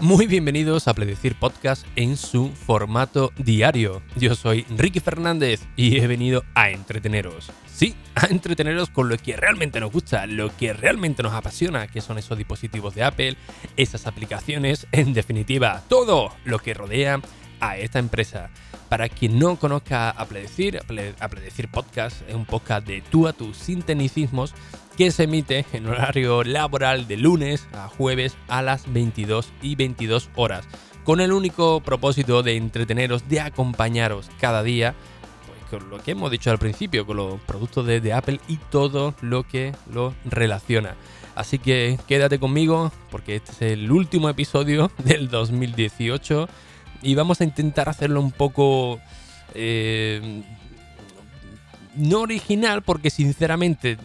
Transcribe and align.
Muy 0.00 0.26
bienvenidos 0.26 0.88
a 0.88 0.94
Predecir 0.94 1.36
Podcast 1.36 1.86
en 1.96 2.18
su 2.18 2.50
formato 2.50 3.32
diario. 3.38 4.02
Yo 4.14 4.34
soy 4.34 4.66
Ricky 4.76 5.00
Fernández 5.00 5.62
y 5.74 5.98
he 5.98 6.06
venido 6.06 6.44
a 6.54 6.68
entreteneros. 6.68 7.50
Sí, 7.66 7.94
a 8.14 8.26
entreteneros 8.26 8.90
con 8.90 9.08
lo 9.08 9.16
que 9.16 9.38
realmente 9.38 9.80
nos 9.80 9.90
gusta, 9.90 10.26
lo 10.26 10.54
que 10.54 10.74
realmente 10.74 11.22
nos 11.22 11.32
apasiona, 11.32 11.86
que 11.86 12.02
son 12.02 12.18
esos 12.18 12.36
dispositivos 12.36 12.94
de 12.94 13.04
Apple, 13.04 13.36
esas 13.78 14.06
aplicaciones, 14.06 14.86
en 14.92 15.14
definitiva, 15.14 15.82
todo 15.88 16.30
lo 16.44 16.58
que 16.58 16.74
rodea 16.74 17.22
a 17.60 17.76
esta 17.76 17.98
empresa. 17.98 18.50
Para 18.88 19.08
quien 19.08 19.38
no 19.38 19.56
conozca 19.56 20.10
a 20.10 20.26
Predecir, 20.26 20.80
a 21.20 21.28
Predecir 21.28 21.68
Podcast 21.68 22.22
es 22.28 22.34
un 22.34 22.44
podcast 22.44 22.86
de 22.86 23.02
tú 23.02 23.26
a 23.26 23.32
tus 23.32 23.56
sinteticismos 23.56 24.54
que 24.96 25.10
se 25.10 25.24
emite 25.24 25.66
en 25.72 25.86
horario 25.86 26.42
laboral 26.42 27.06
de 27.06 27.16
lunes 27.16 27.68
a 27.74 27.88
jueves 27.88 28.36
a 28.48 28.62
las 28.62 28.90
22 28.92 29.52
y 29.60 29.74
22 29.74 30.30
horas, 30.36 30.66
con 31.04 31.20
el 31.20 31.32
único 31.32 31.80
propósito 31.80 32.42
de 32.42 32.56
entreteneros, 32.56 33.28
de 33.28 33.40
acompañaros 33.40 34.30
cada 34.40 34.62
día, 34.62 34.94
pues 35.46 35.80
con 35.82 35.90
lo 35.90 36.02
que 36.02 36.12
hemos 36.12 36.30
dicho 36.30 36.50
al 36.50 36.58
principio, 36.58 37.06
con 37.06 37.18
los 37.18 37.40
productos 37.40 37.86
de, 37.86 38.00
de 38.00 38.12
Apple 38.14 38.40
y 38.48 38.56
todo 38.56 39.14
lo 39.20 39.42
que 39.42 39.72
lo 39.92 40.14
relaciona. 40.24 40.96
Así 41.34 41.58
que 41.58 41.98
quédate 42.08 42.38
conmigo 42.38 42.90
porque 43.10 43.36
este 43.36 43.52
es 43.52 43.62
el 43.72 43.90
último 43.90 44.30
episodio 44.30 44.90
del 45.04 45.28
2018 45.28 46.48
y 47.02 47.14
vamos 47.14 47.40
a 47.40 47.44
intentar 47.44 47.88
hacerlo 47.88 48.20
un 48.20 48.32
poco... 48.32 49.00
Eh, 49.54 50.42
no 51.96 52.20
original 52.20 52.82
porque 52.82 53.08
sinceramente 53.10 53.96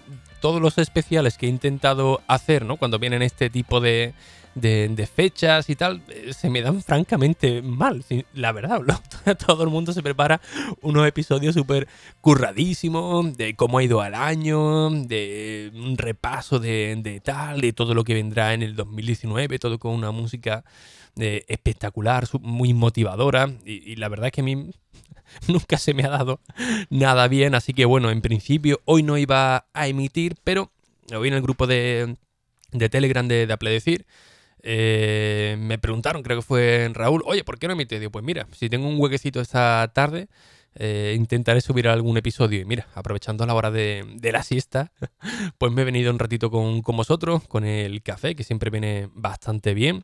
todos 0.41 0.61
los 0.61 0.77
especiales 0.77 1.37
que 1.37 1.45
he 1.45 1.49
intentado 1.49 2.21
hacer, 2.27 2.65
¿no? 2.65 2.75
Cuando 2.75 2.99
vienen 2.99 3.21
este 3.21 3.49
tipo 3.49 3.79
de, 3.79 4.13
de, 4.55 5.07
fechas 5.07 5.69
y 5.69 5.75
tal, 5.75 6.01
eh, 6.09 6.33
se 6.33 6.49
me 6.49 6.61
dan 6.61 6.81
francamente 6.81 7.61
mal, 7.61 8.03
la 8.33 8.51
verdad. 8.51 8.81
Todo 9.47 9.63
el 9.63 9.69
mundo 9.69 9.93
se 9.93 10.03
prepara 10.03 10.41
unos 10.81 11.07
episodios 11.07 11.55
súper 11.55 11.87
curradísimos 12.19 13.37
de 13.37 13.55
cómo 13.55 13.77
ha 13.77 13.83
ido 13.83 14.01
al 14.01 14.15
año, 14.15 14.89
de 14.89 15.71
un 15.73 15.97
repaso 15.97 16.59
de, 16.59 16.99
de, 17.01 17.19
tal, 17.21 17.61
de 17.61 17.71
todo 17.71 17.93
lo 17.93 18.03
que 18.03 18.13
vendrá 18.13 18.53
en 18.53 18.63
el 18.63 18.75
2019, 18.75 19.59
todo 19.59 19.79
con 19.79 19.93
una 19.93 20.11
música 20.11 20.63
eh, 21.17 21.45
espectacular, 21.47 22.27
muy 22.41 22.73
motivadora. 22.73 23.49
Y, 23.65 23.91
y 23.91 23.95
la 23.95 24.09
verdad 24.09 24.27
es 24.27 24.31
que 24.33 24.41
a 24.41 24.43
mí 24.43 24.71
nunca 25.47 25.77
se 25.77 25.93
me 25.93 26.03
ha 26.03 26.09
dado 26.09 26.39
nada 26.89 27.27
bien. 27.27 27.55
Así 27.55 27.73
que 27.73 27.85
bueno, 27.85 28.09
en 28.11 28.21
principio 28.21 28.81
hoy 28.85 29.03
no 29.03 29.17
iba 29.17 29.67
a 29.73 29.87
emitir, 29.87 30.35
pero 30.43 30.71
hoy 31.15 31.27
en 31.27 31.33
el 31.33 31.41
grupo 31.41 31.67
de, 31.67 32.15
de 32.71 32.89
Telegram 32.89 33.27
de, 33.27 33.47
de 33.47 33.53
Apple 33.53 33.71
Decir. 33.71 34.05
Eh, 34.63 35.55
me 35.59 35.79
preguntaron, 35.79 36.21
creo 36.21 36.37
que 36.37 36.45
fue 36.45 36.89
Raúl, 36.93 37.23
oye, 37.25 37.43
¿por 37.43 37.57
qué 37.57 37.67
no 37.67 37.73
emites? 37.73 37.99
Digo, 37.99 38.11
pues 38.11 38.23
mira, 38.23 38.47
si 38.51 38.69
tengo 38.69 38.87
un 38.87 38.99
huequecito 38.99 39.41
esta 39.41 39.91
tarde, 39.93 40.27
eh, 40.75 41.15
intentaré 41.17 41.61
subir 41.61 41.87
algún 41.87 42.17
episodio. 42.17 42.61
Y 42.61 42.65
mira, 42.65 42.87
aprovechando 42.95 43.45
la 43.45 43.53
hora 43.53 43.71
de, 43.71 44.05
de 44.15 44.31
la 44.31 44.43
siesta, 44.43 44.91
pues 45.57 45.71
me 45.71 45.81
he 45.81 45.85
venido 45.85 46.11
un 46.11 46.19
ratito 46.19 46.51
con, 46.51 46.81
con, 46.81 46.95
vosotros, 46.95 47.47
con 47.47 47.65
el 47.65 48.01
café, 48.03 48.35
que 48.35 48.43
siempre 48.43 48.69
viene 48.69 49.09
bastante 49.13 49.73
bien. 49.73 50.03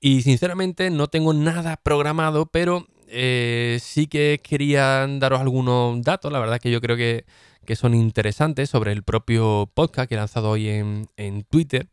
Y 0.00 0.22
sinceramente 0.22 0.90
no 0.90 1.08
tengo 1.08 1.32
nada 1.32 1.76
programado, 1.76 2.46
pero 2.46 2.86
eh, 3.08 3.78
sí 3.80 4.06
que 4.06 4.40
quería 4.42 5.06
daros 5.06 5.40
algunos 5.40 6.02
datos, 6.02 6.32
la 6.32 6.38
verdad 6.40 6.60
que 6.60 6.70
yo 6.70 6.80
creo 6.80 6.96
que, 6.96 7.24
que 7.64 7.76
son 7.76 7.94
interesantes 7.94 8.70
sobre 8.70 8.92
el 8.92 9.02
propio 9.02 9.70
podcast 9.74 10.08
que 10.08 10.14
he 10.14 10.18
lanzado 10.18 10.50
hoy 10.50 10.68
en, 10.68 11.08
en 11.16 11.44
Twitter. 11.44 11.88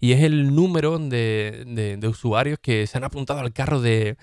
Y 0.00 0.12
es 0.12 0.22
el 0.22 0.54
número 0.54 0.98
de, 0.98 1.96
de, 1.98 2.08
usuarios 2.08 2.58
que 2.60 2.86
se 2.86 2.98
han 2.98 3.04
apuntado 3.04 3.40
al 3.40 3.52
carro 3.52 3.80
de, 3.80 4.16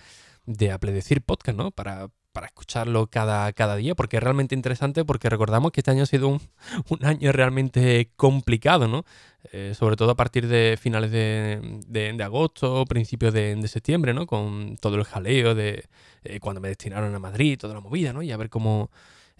de 0.45 1.22
Podcast, 1.25 1.58
¿no? 1.58 1.72
Para, 1.72 2.09
para 2.32 2.48
escucharlo 2.48 3.08
cada, 3.08 3.52
cada 3.54 3.76
día, 3.76 3.96
porque 3.96 4.18
es 4.18 4.24
realmente 4.24 4.56
interesante, 4.56 5.06
porque 5.06 5.30
recordamos 5.30 5.72
que 5.72 5.81
este 5.81 5.92
año 5.92 6.03
ha 6.03 6.08
sido 6.08 6.28
un, 6.28 6.42
un 6.90 7.06
año 7.06 7.31
realmente 7.31 8.12
complicado, 8.16 8.88
¿no? 8.88 9.06
Eh, 9.52 9.74
sobre 9.78 9.96
todo 9.96 10.12
a 10.12 10.16
partir 10.16 10.47
de 10.47 10.78
finales 10.80 11.12
de, 11.12 11.80
de, 11.88 12.24
agosto, 12.24 12.86
principios 12.86 13.34
de, 13.34 13.68
septiembre, 13.68 14.14
¿no? 14.14 14.28
Con 14.28 14.78
todo 14.78 14.96
el 14.97 15.03
jaleo 15.03 15.56
de 15.56 15.86
eh, 16.24 16.40
cuando 16.40 16.62
me 16.62 16.68
destinaron 16.68 17.14
a 17.16 17.19
Madrid, 17.19 17.58
toda 17.58 17.74
la 17.74 17.80
movida, 17.80 18.14
¿no? 18.14 18.22
Y 18.22 18.31
a 18.31 18.38
ver 18.38 18.50
cómo 18.50 18.92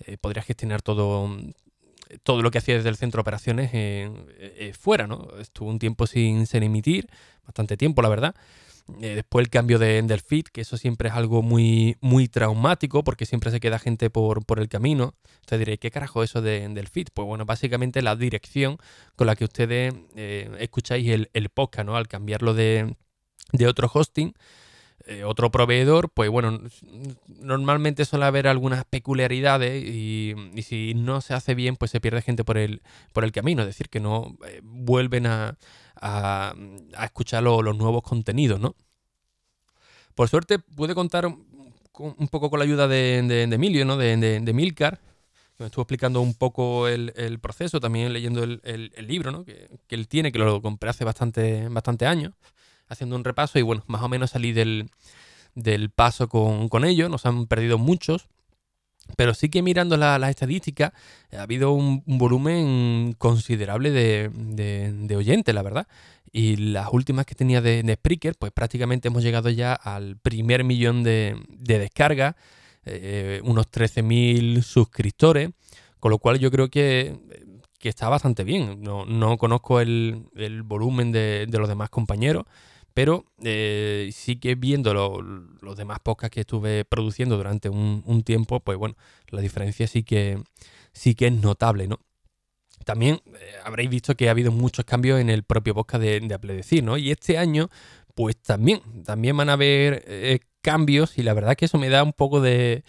eh, 0.08 0.18
podría 0.18 0.42
gestionar 0.42 0.82
todo, 0.82 1.30
todo 2.24 2.42
lo 2.42 2.50
que 2.50 2.58
hacía 2.58 2.76
desde 2.76 2.90
el 2.90 2.98
centro 2.98 3.20
de 3.20 3.22
operaciones 3.22 3.72
fuera, 4.78 5.06
¿no? 5.06 5.28
Estuvo 5.40 5.70
un 5.70 5.80
tiempo 5.80 6.08
sin, 6.08 6.48
sin 6.48 6.64
emitir, 6.64 7.08
bastante 7.46 7.78
tiempo, 7.78 8.02
la 8.02 8.10
verdad. 8.10 8.36
Eh, 9.00 9.16
después 9.16 9.44
el 9.44 9.50
cambio 9.50 9.80
de, 9.80 10.22
feed, 10.26 10.46
que 10.46 10.62
eso 10.62 10.78
siempre 10.78 11.10
es 11.10 11.16
algo 11.16 11.42
muy, 11.42 11.98
muy 12.02 12.28
traumático 12.28 13.04
porque 13.04 13.26
siempre 13.26 13.52
se 13.52 13.60
queda 13.60 13.80
gente 13.80 14.10
por, 14.10 14.46
por 14.46 14.60
el 14.60 14.70
camino. 14.70 15.16
Usted 15.42 15.60
diré, 15.60 15.78
¿qué 15.78 15.92
carajo 15.92 16.24
eso 16.24 16.42
de, 16.42 16.88
feed? 16.92 17.08
Pues 17.14 17.26
bueno, 17.28 17.46
básicamente 17.46 18.02
la 18.02 18.16
dirección 18.16 18.78
con 19.16 19.28
la 19.28 19.36
que 19.36 19.46
ustedes 19.46 19.94
eh, 20.16 20.50
escucháis 20.60 21.08
el, 21.10 21.30
el, 21.34 21.50
podcast, 21.50 21.86
¿no? 21.86 21.96
Al 21.96 22.08
cambiarlo 22.08 22.54
de, 22.54 22.96
de 23.54 23.68
otro 23.68 23.90
hosting, 23.94 24.34
eh, 25.08 25.24
otro 25.24 25.52
proveedor, 25.52 26.10
pues 26.10 26.30
bueno, 26.30 26.60
normalmente 27.28 28.06
suele 28.06 28.26
haber 28.26 28.48
algunas 28.48 28.86
peculiaridades 28.86 29.84
y, 29.84 30.36
y, 30.54 30.62
si 30.64 30.94
no 30.94 31.22
se 31.22 31.34
hace 31.34 31.56
bien, 31.56 31.76
pues 31.76 31.92
se 31.92 32.00
pierde 32.00 32.22
gente 32.22 32.44
por 32.44 32.58
el, 32.58 32.82
por 33.14 33.24
el 33.24 33.32
camino, 33.32 33.62
es 33.64 33.68
decir, 33.68 33.90
que 33.90 34.00
no 34.00 34.38
vuelven 34.62 35.26
a, 35.26 35.58
a, 36.02 36.54
escuchar 37.04 37.44
los 37.44 37.78
nuevos 37.78 38.02
contenidos, 38.02 38.60
¿no? 38.60 38.76
Por 40.16 40.28
suerte 40.28 40.60
pude 40.60 40.94
contar 40.94 41.26
un, 41.26 42.28
poco 42.30 42.50
con 42.50 42.60
la 42.60 42.66
ayuda 42.66 42.88
de, 42.88 43.20
Emilio, 43.20 43.86
¿no? 43.86 43.98
De, 43.98 44.18
de, 44.18 44.54
Milcar, 44.54 45.00
que 45.58 45.64
me 45.64 45.68
estuvo 45.68 45.84
explicando 45.84 46.22
un 46.22 46.34
poco 46.34 46.88
el, 46.88 47.40
proceso, 47.40 47.80
también 47.80 48.12
leyendo 48.12 48.44
el, 48.44 48.92
libro, 49.08 49.32
¿no? 49.32 49.46
Que, 49.46 49.70
él 49.90 50.08
tiene, 50.08 50.32
que 50.32 50.40
lo 50.40 50.62
compré 50.62 50.90
hace 50.90 51.06
bastante, 51.06 51.68
bastante 51.70 52.06
años, 52.08 52.34
haciendo 52.88 53.16
un 53.16 53.24
repaso 53.24 53.60
y 53.60 53.62
bueno, 53.62 53.84
más 53.88 54.02
o 54.02 54.10
menos 54.10 54.32
salí 54.32 54.52
del, 54.52 54.90
paso 55.96 56.28
con, 56.28 56.68
con 56.68 56.84
ellos, 56.84 57.10
nos 57.10 57.26
han 57.26 57.46
perdido 57.48 57.78
muchos. 57.78 58.28
Pero 59.16 59.34
sí 59.34 59.50
que 59.50 59.62
mirando 59.62 59.98
las 59.98 60.30
estadísticas, 60.30 60.94
ha 61.32 61.42
habido 61.42 61.72
un, 61.72 62.04
volumen 62.06 63.14
considerable 63.18 63.92
de, 63.92 65.16
oyentes, 65.16 65.54
la 65.54 65.62
verdad. 65.62 65.88
Y 66.32 66.56
las 66.56 66.88
últimas 66.92 67.26
que 67.26 67.36
tenía 67.36 67.62
de, 67.62 67.84
de, 67.84 67.94
Spreaker, 67.96 68.36
pues 68.40 68.52
prácticamente 68.52 69.10
hemos 69.10 69.24
llegado 69.24 69.50
ya 69.50 69.74
al 69.74 70.18
primer 70.18 70.64
millón 70.64 71.04
de, 71.04 71.36
descargas, 71.60 72.36
eh, 72.86 73.42
unos 73.44 73.70
13.000 73.70 74.62
suscriptores, 74.62 75.50
con 76.00 76.12
lo 76.12 76.20
cual 76.20 76.40
yo 76.40 76.50
creo 76.50 76.70
que, 76.70 77.20
está 77.82 78.10
bastante 78.10 78.44
bien. 78.44 78.82
No, 78.82 79.38
conozco 79.38 79.80
el, 79.80 80.26
el 80.36 80.64
volumen 80.64 81.12
de, 81.12 81.48
los 81.52 81.68
demás 81.68 81.90
compañeros, 81.90 82.46
pero 82.94 83.26
eh, 83.44 84.10
sí 84.14 84.38
que 84.38 84.56
viendo 84.56 84.94
los 84.94 85.78
demás 85.78 86.00
podcasts 86.00 86.34
que 86.34 86.42
estuve 86.42 86.86
produciendo 86.86 87.38
durante 87.38 87.70
un, 87.70 88.24
tiempo, 88.24 88.60
pues 88.60 88.78
bueno, 88.78 88.96
la 89.30 89.42
diferencia 89.42 89.88
sí 89.88 90.04
que, 90.04 90.42
sí 90.94 91.16
que 91.16 91.28
es 91.28 91.34
notable, 91.34 91.88
¿no? 91.88 92.00
También 92.86 93.22
eh, 93.26 93.54
habréis 93.64 93.90
visto 93.90 94.16
que 94.16 94.28
ha 94.28 94.32
habido 94.32 94.52
muchos 94.52 94.86
cambios 94.86 95.20
en 95.20 95.30
el 95.30 95.44
propio 95.44 95.76
podcast 95.76 96.04
de, 96.04 96.20
de 96.20 96.82
¿no? 96.82 96.98
Y 96.98 97.12
este 97.12 97.38
año, 97.38 97.70
pues 98.16 98.38
también, 98.38 98.82
también 99.04 99.38
van 99.38 99.50
a 99.50 99.54
haber 99.54 100.04
eh, 100.08 100.40
cambios 100.62 101.18
y 101.18 101.24
la 101.24 101.34
verdad 101.34 101.56
que 101.56 101.66
eso 101.66 101.78
me 101.78 101.90
da 101.90 102.04
un 102.04 102.14
poco 102.14 102.42
de, 102.42 102.84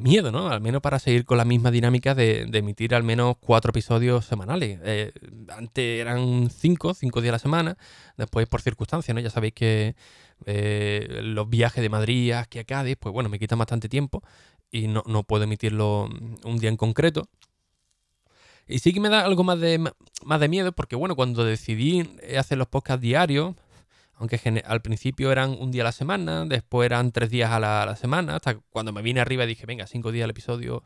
miedo, 0.00 0.30
¿no? 0.30 0.48
Al 0.48 0.60
menos 0.60 0.80
para 0.82 0.98
seguir 0.98 1.24
con 1.24 1.38
la 1.38 1.44
misma 1.44 1.70
dinámica 1.70 2.14
de, 2.14 2.48
emitir 2.52 2.94
al 2.94 3.02
menos 3.02 3.36
cuatro 3.40 3.70
episodios 3.70 4.24
semanales. 4.26 4.78
Eh, 4.84 5.12
antes 5.56 6.00
eran 6.00 6.50
cinco, 6.50 6.94
cinco 6.94 7.20
días 7.20 7.32
a 7.32 7.36
la 7.36 7.38
semana, 7.38 7.78
después 8.16 8.46
por 8.48 8.60
circunstancias, 8.60 9.14
¿no? 9.14 9.20
Ya 9.20 9.30
sabéis 9.30 9.54
que 9.54 9.96
eh, 10.46 11.20
los 11.22 11.48
viajes 11.48 11.82
de 11.82 11.88
Madrid 11.88 12.32
a 12.32 12.46
Cádiz, 12.46 12.96
pues 12.98 13.12
bueno, 13.12 13.28
me 13.28 13.38
quitan 13.38 13.58
bastante 13.58 13.88
tiempo 13.88 14.22
y 14.70 14.88
no, 14.88 15.02
no 15.06 15.24
puedo 15.24 15.44
emitirlo 15.44 16.08
un 16.44 16.58
día 16.58 16.70
en 16.70 16.76
concreto. 16.76 17.28
Y 18.66 18.78
sí 18.78 18.92
que 18.92 19.00
me 19.00 19.08
da 19.08 19.24
algo 19.24 19.42
más 19.42 19.58
de, 19.58 19.92
más 20.24 20.40
de 20.40 20.48
miedo 20.48 20.70
porque, 20.72 20.94
bueno, 20.94 21.16
cuando 21.16 21.44
decidí 21.44 22.08
hacer 22.38 22.56
los 22.56 22.68
podcasts 22.68 23.02
diarios, 23.02 23.56
aunque 24.20 24.62
al 24.66 24.82
principio 24.82 25.32
eran 25.32 25.56
un 25.58 25.70
día 25.70 25.82
a 25.82 25.84
la 25.84 25.92
semana, 25.92 26.44
después 26.44 26.84
eran 26.84 27.10
tres 27.10 27.30
días 27.30 27.50
a 27.50 27.58
la, 27.58 27.96
semana, 27.96 28.36
hasta 28.36 28.54
cuando 28.68 28.92
me 28.92 29.00
vine 29.00 29.20
arriba 29.20 29.46
dije, 29.46 29.64
venga, 29.64 29.86
cinco 29.86 30.12
días 30.12 30.24
al 30.24 30.30
episodio, 30.30 30.84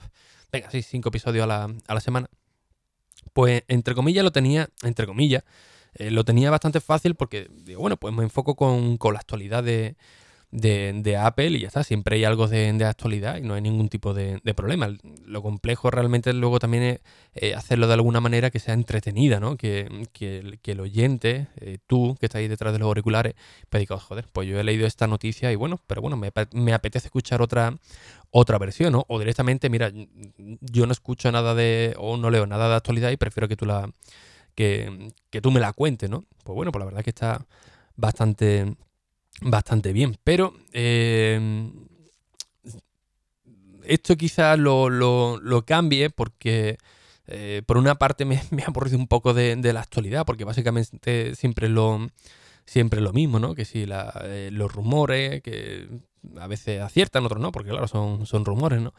venga, 0.53 0.71
sí, 0.71 0.83
cinco 0.83 1.09
episodios 1.09 1.43
a 1.43 1.47
la, 1.49 1.65
a 1.65 1.95
la 1.95 2.01
semana. 2.01 2.31
Pues 3.33 3.65
entre 3.67 3.97
comillas 3.97 4.23
lo 4.23 4.31
tenía, 4.31 4.69
entre 4.85 5.07
comillas, 5.07 5.43
eh, 5.95 6.13
lo 6.13 6.25
tenía 6.25 6.49
bastante 6.53 6.81
fácil 6.81 7.17
porque, 7.17 7.49
digo, 7.51 7.81
bueno, 7.81 7.97
pues 7.97 8.15
me 8.15 8.23
enfoco 8.23 8.55
con, 8.55 8.99
con 8.99 9.15
la 9.15 9.19
actualidad 9.19 9.65
de, 9.65 9.97
de, 10.55 11.17
Apple 11.17 11.49
y 11.49 11.61
ya 11.61 11.67
está, 11.67 11.83
siempre 11.83 12.17
hay 12.17 12.25
algo 12.25 12.47
de, 12.47 12.85
actualidad 12.85 13.39
y 13.39 13.43
no 13.43 13.55
hay 13.55 13.61
ningún 13.61 13.89
tipo 13.89 14.15
de, 14.15 14.41
problema. 14.55 14.89
Lo 15.25 15.43
complejo 15.43 15.91
realmente 15.91 16.33
luego 16.33 16.59
también 16.61 16.83
es 16.85 17.01
eh, 17.35 17.55
hacerlo 17.55 17.89
de 17.89 17.95
alguna 17.95 18.21
manera 18.21 18.51
que 18.51 18.61
sea 18.61 18.75
entretenida, 18.75 19.41
¿no? 19.41 19.57
Que, 19.57 19.89
el, 20.65 20.81
oyente, 20.81 21.49
eh, 21.57 21.79
tú 21.87 22.17
que 22.21 22.27
estás 22.27 22.39
ahí 22.41 22.49
detrás 22.49 22.73
de 22.73 22.79
los 22.79 22.87
auriculares, 22.87 23.35
pues 23.69 23.81
digas, 23.81 24.03
joder, 24.03 24.27
pues 24.33 24.49
yo 24.49 24.59
he 24.61 24.65
leído 24.65 24.87
esta 24.87 25.07
noticia 25.07 25.51
y 25.51 25.57
bueno, 25.57 25.81
pero 25.87 26.01
bueno, 26.01 26.17
me, 26.17 26.73
apetece 26.73 27.09
escuchar 27.09 27.43
otra, 27.43 27.77
otra 28.31 28.59
versión, 28.59 28.93
¿no? 28.93 29.05
O 29.09 29.19
directamente, 29.19 29.69
mira, 29.69 29.91
yo 30.37 30.87
no 30.87 30.93
escucho 30.93 31.33
nada 31.33 31.55
de, 31.55 31.95
o 31.99 32.17
no 32.17 32.31
leo 32.31 32.47
nada 32.47 32.69
de 32.69 32.77
actualidad 32.77 33.11
y 33.11 33.17
prefiero 33.17 33.49
que 33.49 33.57
tú 33.57 33.67
la, 33.67 33.91
que, 34.55 35.13
que 35.31 35.41
tú 35.41 35.51
me 35.51 35.61
la 35.61 35.73
cuentes, 35.73 36.09
¿no? 36.09 36.25
Pues 36.45 36.55
bueno, 36.55 36.71
pues 36.71 36.81
la 36.81 36.87
verdad 36.87 37.01
es 37.01 37.05
que 37.05 37.11
está 37.11 37.45
bastante 37.97 38.77
bastante 39.41 39.93
bien. 39.93 40.17
Pero 40.25 40.55
eh, 40.73 41.71
esto 43.85 44.17
quizás 44.17 44.59
lo, 44.59 45.65
cambie 45.67 46.11
porque 46.11 46.79
eh, 47.27 47.63
por 47.67 47.77
una 47.77 47.97
parte 47.97 48.25
me, 48.25 48.37
ha 48.65 48.67
aburrido 48.67 48.99
un 48.99 49.09
poco 49.09 49.35
de, 49.35 49.57
la 49.73 49.81
actualidad, 49.81 50.25
porque 50.25 50.45
básicamente 50.45 51.35
siempre 51.35 51.67
es 51.67 51.73
lo, 51.73 52.09
siempre 52.65 53.01
lo 53.01 53.13
mismo, 53.13 53.39
¿no? 53.39 53.55
Que 53.55 53.65
si 53.65 53.87
eh, 53.89 54.51
los 54.53 54.73
rumores, 54.73 55.43
que 55.43 55.89
a 56.39 56.47
veces 56.47 56.81
aciertan, 56.81 57.25
otros 57.25 57.41
no, 57.41 57.53
porque 57.53 57.71
claro, 57.71 57.89
son, 57.89 58.27
son 58.27 58.45
rumores, 58.45 58.81
¿no? 58.81 58.95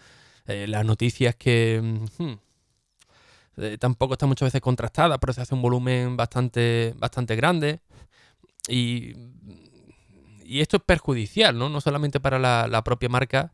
las 0.48 0.86
noticias 0.86 1.34
que 1.34 1.82
hmm, 2.20 2.34
tampoco 3.80 4.14
están 4.14 4.30
muchas 4.30 4.46
veces 4.46 4.62
contrastadas, 4.62 5.18
pero 5.18 5.34
se 5.34 5.42
hace 5.42 5.56
un 5.56 5.64
volumen 5.64 6.16
bastante, 6.16 6.94
bastante 6.98 7.36
grande. 7.36 7.80
Y 8.68 9.14
y 10.46 10.62
esto 10.62 10.78
es 10.78 10.84
perjudicial, 10.84 11.58
¿no? 11.58 11.70
No 11.70 11.82
solamente 11.82 12.20
para 12.20 12.40
la, 12.40 12.84
propia 12.84 13.10
marca 13.10 13.52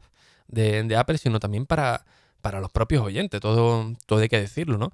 de, 0.48 0.96
Apple, 0.96 1.18
sino 1.18 1.40
también 1.40 1.66
para, 1.66 2.06
para 2.42 2.60
los 2.60 2.72
propios 2.72 3.04
oyentes. 3.04 3.40
Todo, 3.40 3.94
todo 4.06 4.20
hay 4.20 4.30
que 4.30 4.40
decirlo, 4.40 4.78
¿no? 4.78 4.92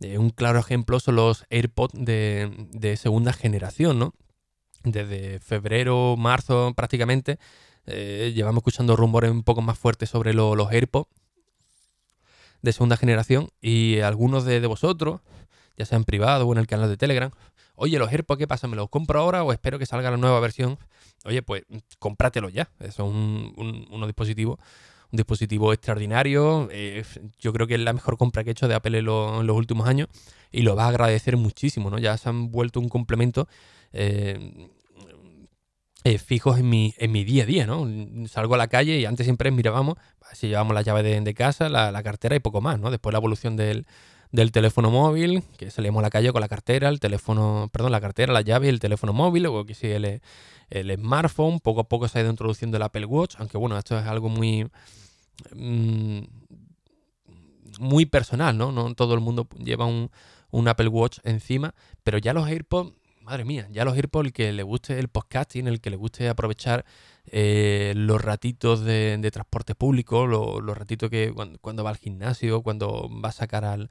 Eh, 0.00 0.18
un 0.18 0.30
claro 0.30 0.58
ejemplo 0.58 0.98
son 1.00 1.16
los 1.16 1.44
AirPods 1.50 1.94
de, 1.94 2.96
segunda 2.96 3.32
generación, 3.32 3.98
¿no? 3.98 4.14
Desde 4.82 5.40
febrero, 5.40 6.16
marzo 6.16 6.72
prácticamente, 6.74 7.38
eh, 7.86 8.32
llevamos 8.34 8.60
escuchando 8.60 8.96
rumores 8.96 9.30
un 9.30 9.42
poco 9.42 9.60
más 9.60 9.78
fuertes 9.78 10.08
sobre 10.08 10.32
los 10.32 10.70
AirPods 10.70 11.10
de 12.62 12.72
segunda 12.72 12.96
generación 12.96 13.48
y 13.60 14.00
algunos 14.00 14.44
de, 14.44 14.60
de, 14.60 14.66
vosotros, 14.66 15.20
ya 15.76 15.84
sea 15.84 15.96
en 15.96 16.04
privado 16.04 16.46
o 16.46 16.52
en 16.52 16.58
el 16.58 16.66
canal 16.66 16.88
de 16.88 16.96
Telegram, 16.96 17.30
oye, 17.80 17.98
los 17.98 18.12
AirPods, 18.12 18.38
¿qué 18.38 18.46
pasa? 18.46 18.68
¿Me 18.68 18.76
los 18.76 18.90
compro 18.90 19.20
ahora 19.20 19.42
o 19.42 19.52
espero 19.52 19.78
que 19.78 19.86
salga 19.86 20.10
la 20.10 20.18
nueva 20.18 20.38
versión? 20.38 20.78
Oye, 21.24 21.42
pues 21.42 21.64
cómpratelo 21.98 22.50
ya. 22.50 22.68
Es 22.78 22.98
un, 22.98 23.54
un, 23.90 24.06
dispositivo 24.06 24.58
un 25.10 25.16
dispositivo 25.16 25.72
extraordinario. 25.72 26.68
Eh, 26.70 27.02
yo 27.38 27.52
creo 27.54 27.66
que 27.66 27.74
es 27.74 27.80
la 27.80 27.94
mejor 27.94 28.18
compra 28.18 28.44
que 28.44 28.50
he 28.50 28.52
hecho 28.52 28.68
de 28.68 28.74
Apple 28.74 28.98
en, 28.98 29.06
los 29.06 29.56
últimos 29.56 29.88
años 29.88 30.08
y 30.52 30.62
lo 30.62 30.76
va 30.76 30.84
a 30.84 30.88
agradecer 30.88 31.38
muchísimo, 31.38 31.90
¿no? 31.90 31.98
Ya 31.98 32.16
se 32.18 32.28
han 32.28 32.50
vuelto 32.50 32.80
un 32.80 32.90
complemento 32.90 33.48
eh, 33.92 34.68
eh, 36.04 36.18
fijos 36.18 36.58
en 36.58 36.68
mi, 36.68 36.94
en 36.98 37.12
mi 37.12 37.24
día 37.24 37.44
a 37.44 37.46
día, 37.46 37.66
¿no? 37.66 37.88
Salgo 38.28 38.56
a 38.56 38.58
la 38.58 38.68
calle 38.68 38.98
y 38.98 39.06
antes 39.06 39.24
siempre 39.24 39.50
mirábamos 39.50 39.96
si 40.34 40.48
llevamos 40.48 40.74
la 40.74 40.82
llave 40.82 41.02
de, 41.02 41.34
casa, 41.34 41.70
la, 41.70 41.90
la, 41.90 42.02
cartera 42.02 42.36
y 42.36 42.40
poco 42.40 42.60
más, 42.60 42.78
¿no? 42.78 42.90
Después 42.90 43.12
la 43.12 43.18
evolución 43.18 43.56
del, 43.56 43.86
del 44.32 44.52
teléfono 44.52 44.90
móvil, 44.90 45.42
que 45.56 45.70
salíamos 45.70 46.00
a 46.00 46.02
la 46.02 46.10
calle 46.10 46.32
con 46.32 46.40
la 46.40 46.48
cartera, 46.48 46.88
el 46.88 47.00
teléfono, 47.00 47.68
perdón, 47.72 47.92
la 47.92 48.00
cartera, 48.00 48.32
la 48.32 48.42
llave 48.42 48.66
y 48.66 48.70
el 48.70 48.80
teléfono 48.80 49.12
móvil, 49.12 49.46
o 49.46 49.64
que 49.64 49.74
si 49.74 49.88
el, 49.88 50.20
el 50.70 50.94
smartphone, 50.96 51.60
poco 51.60 51.80
a 51.80 51.88
poco 51.88 52.08
se 52.08 52.18
ha 52.18 52.22
ido 52.22 52.30
introduciendo 52.30 52.76
el 52.76 52.82
Apple 52.82 53.06
Watch, 53.06 53.36
aunque 53.38 53.58
bueno, 53.58 53.76
esto 53.78 53.98
es 53.98 54.06
algo 54.06 54.28
muy... 54.28 54.68
Mm, 55.54 56.20
muy 57.78 58.04
personal, 58.04 58.58
¿no? 58.58 58.72
No 58.72 58.94
todo 58.94 59.14
el 59.14 59.20
mundo 59.20 59.48
lleva 59.56 59.86
un, 59.86 60.10
un 60.50 60.68
Apple 60.68 60.88
Watch 60.88 61.18
encima, 61.24 61.74
pero 62.02 62.18
ya 62.18 62.32
los 62.34 62.46
AirPods 62.46 62.92
madre 63.30 63.44
mía, 63.44 63.68
ya 63.70 63.84
los 63.84 63.94
AirPods, 63.94 64.26
el 64.26 64.32
que 64.32 64.52
le 64.52 64.64
guste 64.64 64.98
el 64.98 65.06
podcasting, 65.06 65.68
el 65.68 65.80
que 65.80 65.90
le 65.90 65.96
guste 65.96 66.28
aprovechar 66.28 66.84
eh, 67.26 67.92
los 67.94 68.20
ratitos 68.20 68.82
de, 68.84 69.30
transporte 69.32 69.76
público, 69.76 70.26
los 70.26 70.76
ratitos 70.76 71.10
que 71.10 71.32
cuando, 71.32 71.84
va 71.84 71.90
al 71.90 71.96
gimnasio, 71.96 72.62
cuando 72.62 73.08
va 73.24 73.28
a 73.28 73.32
sacar 73.32 73.64
al, 73.64 73.88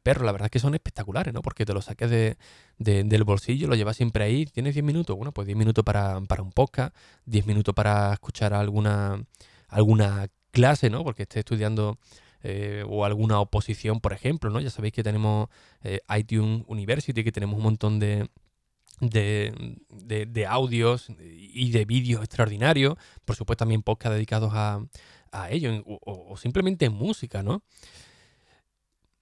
perro, 0.00 0.24
la 0.24 0.30
verdad 0.30 0.46
es 0.46 0.52
que 0.52 0.60
son 0.60 0.74
espectaculares, 0.74 1.34
¿no? 1.34 1.42
Porque 1.42 1.66
te 1.66 1.74
lo 1.74 1.82
saques 1.82 2.08
de, 2.08 2.36
del 2.78 3.24
bolsillo, 3.24 3.66
lo 3.66 3.74
llevas 3.74 3.96
siempre 3.96 4.22
ahí, 4.22 4.46
tienes 4.46 4.74
10 4.74 4.84
minutos, 4.84 5.16
bueno, 5.16 5.32
pues 5.32 5.46
10 5.46 5.58
minutos 5.58 5.84
para, 5.84 6.16
un 6.16 6.52
podcast, 6.52 6.94
10 7.26 7.46
minutos 7.46 7.74
para 7.74 8.12
escuchar 8.12 8.54
alguna, 8.54 9.24
alguna 9.66 10.28
clase, 10.52 10.88
¿no? 10.88 11.02
Porque 11.02 11.24
esté 11.24 11.40
estudiando... 11.40 11.98
Eh, 12.44 12.84
o 12.88 13.04
alguna 13.04 13.40
oposición, 13.40 13.98
por 13.98 14.12
ejemplo, 14.12 14.48
¿no? 14.48 14.60
Ya 14.60 14.70
sabéis 14.70 14.94
que 14.94 15.02
tenemos 15.02 15.48
eh, 15.82 15.98
iTunes 16.16 16.62
University, 16.68 17.24
que 17.24 17.32
tenemos 17.32 17.56
un 17.56 17.64
montón 17.64 17.98
de, 17.98 18.28
de, 19.00 20.46
audios 20.48 21.08
y 21.18 21.70
de 21.70 21.84
vídeos 21.84 22.22
extraordinarios, 22.22 22.96
por 23.24 23.36
supuesto 23.36 23.62
también 23.62 23.82
podcast 23.82 24.14
dedicados 24.14 24.52
a, 24.54 24.80
a 25.32 25.50
ello, 25.50 25.82
o, 25.86 26.36
simplemente 26.36 26.90
música, 26.90 27.42
¿no? 27.42 27.62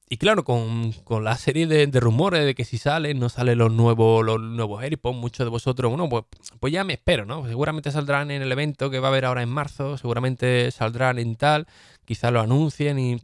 Y 0.09 0.19
claro, 0.19 0.45
con, 0.45 0.93
la 1.23 1.37
serie 1.37 1.67
de, 1.67 2.01
rumores 2.01 2.45
de 2.45 2.55
que 2.55 2.65
si 2.65 2.79
salen, 2.79 3.19
no 3.19 3.29
salen 3.29 3.59
los 3.59 3.73
nuevos, 3.73 4.25
los 4.25 4.41
nuevos 4.41 4.81
AirPods, 4.83 5.17
muchos 5.17 5.45
de 5.45 5.51
vosotros, 5.51 5.91
bueno, 5.91 6.09
pues, 6.09 6.25
pues 6.61 6.73
ya 6.73 6.85
me 6.85 6.93
espero, 6.93 7.25
¿no? 7.27 7.45
Seguramente 7.47 7.91
saldrán 7.91 8.31
en 8.31 8.41
el 8.41 8.53
evento 8.53 8.89
que 8.89 9.01
va 9.01 9.09
a 9.09 9.11
haber 9.11 9.25
ahora 9.25 9.43
en 9.43 9.49
marzo, 9.49 9.99
seguramente 9.99 10.71
saldrán 10.71 11.19
en 11.19 11.35
tal, 11.35 11.67
quizá 12.05 12.31
lo 12.31 12.41
anuncien 12.41 13.01
y, 13.01 13.17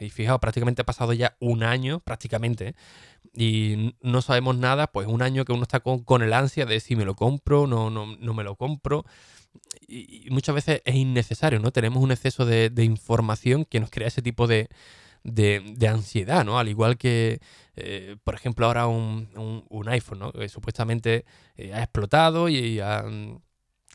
y 0.00 0.08
fijaos, 0.08 0.40
prácticamente 0.40 0.80
ha 0.80 0.86
pasado 0.86 1.12
ya 1.12 1.36
un 1.40 1.62
año, 1.62 2.00
prácticamente. 2.00 2.74
Y 3.32 3.94
no 4.02 4.22
sabemos 4.22 4.56
nada, 4.56 4.88
pues 4.88 5.06
un 5.06 5.22
año 5.22 5.44
que 5.44 5.52
uno 5.52 5.62
está 5.62 5.80
con, 5.80 6.22
el 6.22 6.32
ansia 6.32 6.66
de 6.66 6.80
si 6.80 6.96
me 6.96 7.04
lo 7.04 7.14
compro, 7.14 7.66
no, 7.66 7.90
no, 7.90 8.16
no 8.16 8.34
me 8.34 8.42
lo 8.44 8.56
compro. 8.56 9.04
Y, 9.88 10.28
muchas 10.30 10.54
veces 10.54 10.82
es 10.84 10.94
innecesario, 10.94 11.60
¿no? 11.60 11.72
Tenemos 11.72 12.02
un 12.02 12.12
exceso 12.12 12.44
de, 12.46 12.72
información 12.84 13.64
que 13.64 13.80
nos 13.80 13.90
crea 13.90 14.08
ese 14.08 14.22
tipo 14.22 14.46
de, 14.46 14.68
ansiedad, 15.88 16.44
¿no? 16.44 16.58
Al 16.58 16.68
igual 16.68 16.96
que, 16.98 17.40
eh, 17.76 18.16
por 18.24 18.34
ejemplo, 18.34 18.66
ahora 18.66 18.86
un, 18.88 19.28
iPhone, 19.88 20.18
¿no? 20.18 20.32
Que 20.32 20.48
supuestamente 20.48 21.24
eh, 21.56 21.72
ha 21.74 21.82
explotado 21.82 22.48
y, 22.48 22.80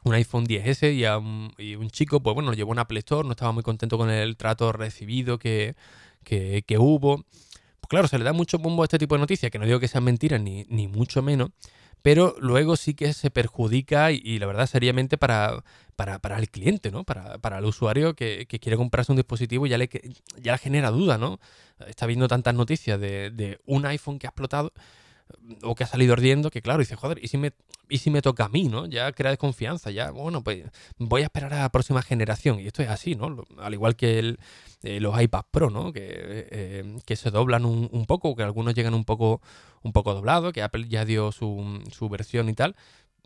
un 0.06 0.14
iPhone 0.14 0.46
10S 0.46 0.94
y, 0.96 1.06
un, 1.06 1.54
y, 1.58 1.76
un, 1.76 1.90
chico, 1.90 2.22
pues 2.22 2.36
bueno, 2.36 2.52
lo 2.52 2.56
llevó 2.56 2.72
a 2.72 2.74
un 2.74 2.80
Apple 2.80 3.00
Store, 3.00 3.28
no 3.28 3.32
estaba 3.32 3.52
muy 3.52 3.64
contento 3.64 3.98
con 3.98 4.10
el 4.10 4.38
trato 4.38 4.72
recibido 4.72 5.40
que, 5.40 5.76
que 6.24 6.78
hubo. 6.80 7.26
Pues 7.86 7.90
claro, 7.90 8.08
se 8.08 8.18
le 8.18 8.24
da 8.24 8.34
mucho 8.34 8.58
bombo 8.58 8.82
a 8.82 8.86
este 8.86 8.98
tipo 8.98 9.14
de 9.14 9.20
noticias, 9.20 9.52
que 9.52 9.60
no 9.60 9.66
digo 9.68 9.80
que 9.80 9.88
sean 9.88 10.04
mentiras 10.04 10.42
ni, 10.42 10.66
ni 10.70 10.88
mucho 10.88 11.22
menos, 11.22 11.52
pero 12.02 12.36
luego 12.40 12.78
sí 12.78 12.96
que 12.96 13.14
se 13.14 13.30
perjudica 13.30 14.12
y, 14.12 14.40
la 14.40 14.48
verdad 14.48 14.66
seriamente 14.66 15.20
para, 15.20 15.64
para, 15.96 16.40
el 16.40 16.50
cliente, 16.50 16.90
¿no? 16.90 17.04
Para, 17.04 17.60
el 17.60 17.66
usuario 17.66 18.16
que, 18.16 18.48
quiere 18.48 18.76
comprarse 18.76 19.12
un 19.12 19.18
dispositivo 19.18 19.68
y 19.68 19.70
ya 19.70 19.78
le, 19.78 19.88
ya 20.42 20.54
le 20.54 20.58
genera 20.58 20.90
duda, 20.90 21.20
¿no? 21.20 21.40
Está 21.86 22.08
viendo 22.08 22.28
tantas 22.28 22.56
noticias 22.56 23.00
de, 23.00 23.30
de 23.30 23.60
un 23.66 23.86
iPhone 23.86 24.18
que 24.18 24.26
ha 24.26 24.32
explotado 24.32 24.74
o 25.64 25.76
que 25.76 25.84
ha 25.84 25.88
salido 25.88 26.14
ardiendo, 26.14 26.50
que 26.50 26.62
claro, 26.62 26.80
dice, 26.80 26.96
joder, 26.96 27.24
¿y 27.24 27.28
si 27.28 27.38
me, 27.38 27.52
y 27.90 28.00
si 28.00 28.10
me 28.10 28.22
toca 28.22 28.46
a 28.46 28.50
mí, 28.50 28.68
¿no? 28.68 28.86
Ya 28.86 29.12
crea 29.12 29.32
desconfianza, 29.32 29.92
ya, 29.92 30.12
bueno, 30.12 30.44
pues 30.44 30.66
voy 30.98 31.22
a 31.22 31.26
esperar 31.26 31.54
a 31.54 31.62
la 31.62 31.70
próxima 31.70 32.02
generación. 32.02 32.60
Y 32.60 32.68
esto 32.68 32.84
es 32.84 32.90
así, 32.90 33.16
¿no? 33.16 33.46
Al 33.60 33.74
igual 33.74 33.96
que 33.96 34.20
el, 34.20 34.40
eh, 34.84 35.00
los 35.00 35.20
iPads 35.20 35.48
Pro, 35.52 35.70
¿no? 35.70 35.94
Que, 35.94 36.04
eh, 36.06 36.98
que 37.06 37.16
se 37.16 37.32
doblan 37.32 37.66
un, 37.66 38.06
poco, 38.06 38.36
que 38.36 38.44
algunos 38.44 38.74
llegan 38.74 38.94
un 38.94 39.06
poco, 39.06 39.42
un 39.84 39.92
poco 39.94 40.14
doblados, 40.14 40.54
que 40.54 40.62
Apple 40.62 40.88
ya 40.88 41.06
dio 41.06 41.32
su, 41.32 41.84
su 41.92 42.10
versión 42.10 42.50
y 42.50 42.54
tal, 42.54 42.76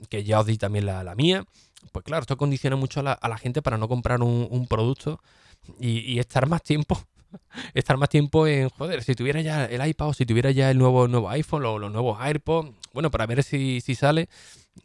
que 0.10 0.24
ya 0.24 0.40
os 0.40 0.46
di 0.46 0.58
también 0.58 0.86
la, 0.86 1.04
la 1.04 1.16
mía. 1.16 1.46
Pues 1.92 2.04
claro, 2.04 2.22
esto 2.22 2.38
condiciona 2.38 2.76
mucho 2.76 3.00
a 3.02 3.04
la, 3.28 3.38
gente 3.38 3.62
para 3.62 3.78
no 3.78 3.88
comprar 3.88 4.22
un, 4.22 4.48
un 4.50 4.68
producto 4.68 5.22
y, 5.80 6.20
estar 6.20 6.48
más 6.48 6.64
tiempo 6.64 7.02
estar 7.74 7.98
más 7.98 8.10
tiempo 8.10 8.48
en, 8.48 8.70
joder, 8.70 9.04
si 9.04 9.16
tuviera 9.16 9.42
ya 9.42 9.66
el 9.66 9.86
iPad 9.86 10.10
o 10.10 10.14
si 10.14 10.26
tuviera 10.26 10.52
ya 10.52 10.72
el 10.72 10.78
nuevo, 10.78 11.08
nuevo 11.08 11.30
iPhone 11.30 11.66
o 11.66 11.80
los 11.80 11.92
nuevos 11.92 12.20
AirPods, 12.22 12.74
bueno, 12.94 13.12
para 13.12 13.26
ver 13.26 13.44
si, 13.44 13.82
sale. 13.82 14.30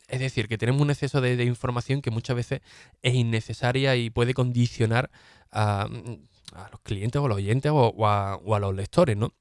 Es 0.08 0.20
decir, 0.20 0.48
que 0.48 0.58
tenemos 0.58 0.80
un 0.82 0.90
exceso 0.90 1.20
de, 1.20 1.42
información 1.44 2.02
que 2.02 2.10
muchas 2.10 2.36
veces 2.36 2.60
es 3.02 3.14
innecesaria 3.14 3.96
y 3.96 4.10
puede 4.10 4.34
condicionar 4.34 5.10
a, 5.52 5.88
los 6.70 6.80
clientes 6.82 7.20
o 7.20 7.24
a 7.26 7.28
los 7.28 7.36
oyentes 7.36 7.72
o, 7.72 8.06
a, 8.06 8.36
o 8.36 8.54
a 8.54 8.60
los 8.60 8.74
lectores, 8.74 9.16
¿no? 9.16 9.32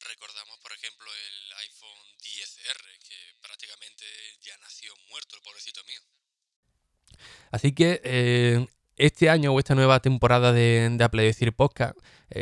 Recordamos, 0.00 0.58
por 0.58 0.72
ejemplo, 0.72 1.06
el 1.06 1.58
iPhone 1.68 2.00
10R, 2.20 2.98
que 3.08 3.16
prácticamente 3.40 4.04
ya 4.42 4.56
nació 4.58 4.92
muerto, 5.08 5.36
el 5.36 5.42
pobrecito 5.42 5.80
mío. 5.84 6.00
Así 7.50 7.72
que 7.72 8.00
eh, 8.04 8.66
este 8.96 9.30
año 9.30 9.52
o 9.52 9.58
esta 9.58 9.74
nueva 9.74 10.00
temporada 10.00 10.52
de, 10.52 10.96
Apple 11.00 11.22
Decir 11.22 11.52
Podcast, 11.52 11.98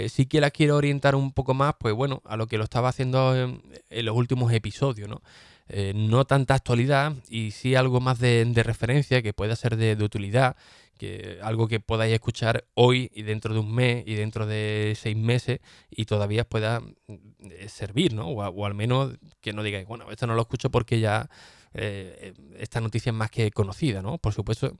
sí 0.09 0.26
que 0.26 0.40
la 0.40 0.50
quiero 0.50 0.76
orientar 0.76 1.14
un 1.14 1.32
poco 1.32 1.54
más, 1.54 1.75
pues 1.78 1.94
bueno, 1.94 2.23
a 2.25 2.37
lo 2.37 2.47
que 2.47 2.59
lo 2.59 2.64
estaba 2.64 2.88
haciendo 2.88 3.37
en, 3.37 3.62
los 4.04 4.16
últimos 4.16 4.52
episodios, 4.52 5.09
¿no? 5.09 5.23
eh, 5.68 5.92
no 5.94 6.26
tanta 6.26 6.54
actualidad 6.54 7.14
y 7.28 7.52
sí 7.52 7.75
algo 7.75 8.00
más 8.00 8.18
de, 8.18 8.44
referencia 8.62 9.23
que 9.23 9.32
pueda 9.32 9.56
ser 9.56 9.76
de, 9.76 10.02
utilidad, 10.04 10.56
que 10.99 11.38
algo 11.42 11.66
que 11.66 11.80
podáis 11.80 12.12
escuchar 12.12 12.66
hoy 12.75 13.11
y 13.14 13.23
dentro 13.23 13.54
de 13.54 13.61
un 13.61 13.75
mes 13.75 14.04
y 14.06 14.14
dentro 14.14 14.47
de 14.47 14.94
seis 15.00 15.16
meses 15.16 15.61
y 15.90 16.04
todavía 16.04 16.44
pueda 16.44 16.82
eh, 17.09 17.68
servir, 17.68 18.12
¿no? 18.12 18.28
O, 18.28 18.66
al 18.66 18.75
menos 18.75 19.14
que 19.40 19.54
no 19.54 19.62
digáis, 19.62 19.87
bueno, 19.87 20.11
esto 20.11 20.26
no 20.26 20.35
lo 20.35 20.42
escucho 20.42 20.71
porque 20.71 21.00
ya 21.00 21.30
eh, 21.73 22.35
esta 22.59 22.80
noticia 22.82 23.11
es 23.11 23.16
más 23.16 23.30
que 23.30 23.50
conocida, 23.50 24.02
¿no? 24.02 24.18
Por 24.18 24.35
supuesto, 24.35 24.76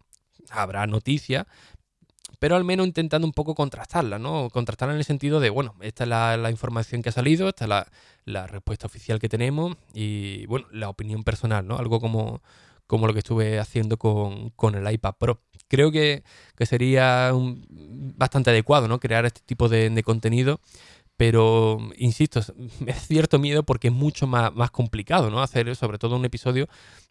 habrá 0.51 0.87
noticias, 0.87 1.47
pero 2.39 2.57
al 2.57 2.65
menos 2.65 2.87
intentando 2.87 3.27
un 3.27 3.33
poco 3.33 3.55
contrastarla, 3.55 4.19
¿no? 4.19 4.51
Contrastarla 4.51 4.95
en 4.95 4.99
el 4.99 5.05
sentido 5.05 5.41
de, 5.41 5.51
bueno, 5.51 5.75
esta 5.81 6.05
es 6.05 6.11
la, 6.11 6.51
información 6.51 7.03
que 7.03 7.11
ha 7.11 7.13
salido, 7.13 7.49
esta 7.49 7.65
es 7.65 7.87
la, 8.25 8.47
respuesta 8.47 8.87
oficial 8.87 9.19
que 9.21 9.29
tenemos 9.29 9.77
y, 9.95 10.47
bueno, 10.47 10.67
la 10.73 10.89
opinión 10.89 11.23
personal, 11.23 11.67
¿no? 11.67 11.79
Algo 11.79 12.01
como, 12.01 12.43
como 12.87 13.07
lo 13.07 13.13
que 13.13 13.21
estuve 13.21 13.59
haciendo 13.59 13.97
con, 13.97 14.75
el 14.75 14.93
iPad 14.93 15.15
Pro. 15.19 15.41
Creo 15.69 15.93
que, 15.93 16.25
sería 16.61 17.33
bastante 17.69 18.51
adecuado, 18.51 18.89
¿no? 18.89 18.99
Crear 18.99 19.25
este 19.25 19.41
tipo 19.45 19.69
de 19.69 20.03
contenido 20.05 20.61
pero, 21.23 21.79
insisto, 21.99 22.41
da 22.81 22.95
cierto 22.95 23.39
miedo 23.39 23.63
porque 23.63 23.87
es 23.87 23.95
mucho 23.95 24.27
más, 24.27 24.53
más 24.57 24.73
complicado, 24.73 25.31
¿no? 25.31 25.41
Hacer 25.41 25.77
sobre 25.77 25.97
todo 25.97 26.17
un 26.17 26.25
episodio 26.25 26.67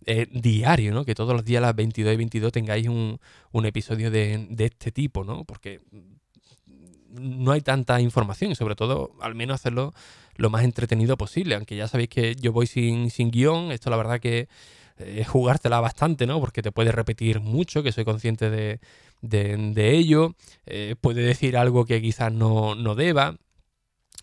eh, 0.06 0.28
diario, 0.30 0.94
¿no? 0.94 1.06
Que 1.06 1.16
todos 1.16 1.34
los 1.34 1.46
días 1.46 1.64
a 1.64 1.68
las 1.68 1.76
22 1.78 2.14
y 2.14 2.18
22 2.18 2.52
tengáis 2.52 2.90
un, 2.90 3.18
episodio 3.64 4.12
de, 4.12 4.50
este 4.58 4.92
tipo, 4.92 5.24
¿no? 5.24 5.46
Porque 5.46 5.80
no 7.08 7.54
hay 7.54 7.62
tanta 7.62 8.02
información 8.02 8.52
y 8.52 8.56
sobre 8.56 8.76
todo 8.76 9.14
al 9.22 9.34
menos 9.34 9.56
hacerlo 9.56 9.94
lo 10.36 10.50
más 10.50 10.66
entretenido 10.66 11.16
posible. 11.16 11.56
Aunque 11.56 11.78
ya 11.78 11.88
sabéis 11.88 12.10
que 12.10 12.36
yo 12.36 12.52
voy 12.52 12.68
sin, 12.68 13.12
sin 13.12 13.32
guion, 13.32 13.72
esto 13.72 13.90
la 13.90 13.96
verdad 13.96 14.20
que 14.20 14.50
es 14.98 15.26
jugártela 15.26 15.80
bastante, 15.80 16.28
¿no? 16.28 16.42
Porque 16.42 16.62
te 16.62 16.74
puede 16.74 16.92
repetir 16.92 17.40
mucho, 17.40 17.82
que 17.82 17.94
soy 17.94 18.04
consciente 18.04 18.50
de, 18.50 19.90
ello. 19.90 20.36
Eh, 20.66 20.98
puede 21.00 21.22
decir 21.22 21.56
algo 21.56 21.86
que 21.86 22.02
quizás 22.02 22.34
no, 22.34 22.76
no 22.76 22.94
deba. 22.94 23.38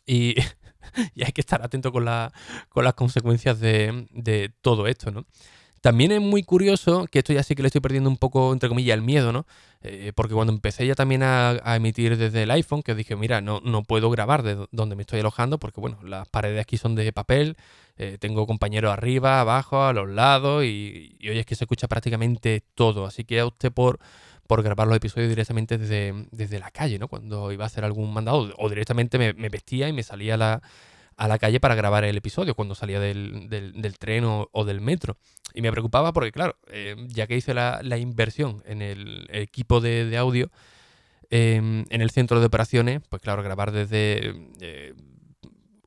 Y, 1.14 1.22
hay 1.22 1.32
que 1.32 1.42
estar 1.42 1.62
atento 1.62 1.92
con, 1.92 2.04
las 2.06 2.32
consecuencias 2.96 3.60
de, 3.60 4.52
todo 4.62 4.86
esto, 4.86 5.10
¿no? 5.10 5.26
También 5.82 6.10
es 6.10 6.20
muy 6.20 6.42
curioso, 6.42 7.06
que 7.06 7.20
esto 7.20 7.32
ya 7.32 7.42
sí 7.44 7.54
que 7.54 7.62
le 7.62 7.68
estoy 7.68 7.80
perdiendo 7.80 8.10
un 8.10 8.16
poco, 8.16 8.52
entre 8.52 8.68
comillas, 8.68 8.94
el 8.94 9.02
miedo, 9.02 9.30
¿no? 9.30 9.46
Eh, 9.82 10.12
porque 10.16 10.34
cuando 10.34 10.52
empecé 10.52 10.86
ya 10.86 10.96
también 10.96 11.22
a, 11.22 11.60
emitir 11.76 12.16
desde 12.16 12.44
el 12.44 12.50
iPhone, 12.50 12.82
que 12.82 12.94
dije, 12.94 13.14
mira, 13.14 13.40
no, 13.40 13.60
no 13.60 13.84
puedo 13.84 14.10
grabar 14.10 14.42
de 14.42 14.66
donde 14.72 14.96
me 14.96 15.02
estoy 15.02 15.20
alojando, 15.20 15.58
porque 15.58 15.80
bueno, 15.80 15.98
las 16.02 16.26
paredes 16.28 16.60
aquí 16.60 16.78
son 16.78 16.94
de 16.96 17.12
papel, 17.12 17.56
eh, 17.96 18.16
tengo 18.18 18.46
compañeros 18.46 18.92
arriba, 18.92 19.40
abajo, 19.40 19.84
a 19.84 19.92
los 19.92 20.08
lados, 20.08 20.64
y, 20.64 21.16
y 21.20 21.28
hoy 21.28 21.38
es 21.38 21.46
que 21.46 21.54
se 21.54 21.64
escucha 21.64 21.86
prácticamente 21.86 22.64
todo. 22.74 23.06
Así 23.06 23.24
que 23.24 23.44
usted 23.44 23.70
por 23.70 24.00
por 24.48 24.62
grabar 24.62 24.88
los 24.88 24.96
episodios 24.96 25.28
directamente 25.28 25.76
desde, 25.76 26.58
la 26.58 26.70
calle, 26.70 26.98
¿no? 26.98 27.06
Cuando 27.06 27.52
iba 27.52 27.64
a 27.64 27.66
hacer 27.66 27.84
algún 27.84 28.12
mandado 28.12 28.50
o 28.56 28.68
directamente 28.70 29.18
me, 29.18 29.48
vestía 29.50 29.88
y 29.88 29.92
me 29.92 30.02
salía 30.02 30.34
a 30.34 30.36
la, 30.38 30.62
a 31.18 31.28
la, 31.28 31.38
calle 31.38 31.60
para 31.60 31.74
grabar 31.74 32.04
el 32.04 32.16
episodio 32.16 32.54
cuando 32.54 32.74
salía 32.74 32.98
del, 32.98 33.94
tren 33.98 34.24
o, 34.26 34.64
del 34.64 34.80
metro. 34.80 35.18
Y 35.52 35.60
me 35.60 35.70
preocupaba 35.70 36.14
porque, 36.14 36.32
claro, 36.32 36.56
eh, 36.68 36.96
ya 37.08 37.26
que 37.26 37.36
hice 37.36 37.52
la, 37.52 37.98
inversión 37.98 38.62
en 38.64 38.80
el, 38.80 39.28
equipo 39.30 39.82
de, 39.82 40.16
audio 40.16 40.50
em, 41.28 41.84
en 41.90 42.00
el 42.00 42.10
centro 42.10 42.40
de 42.40 42.46
operaciones, 42.46 43.02
pues 43.06 43.20
claro, 43.20 43.42
grabar 43.42 43.70
desde 43.70 44.32
eh, 44.60 44.94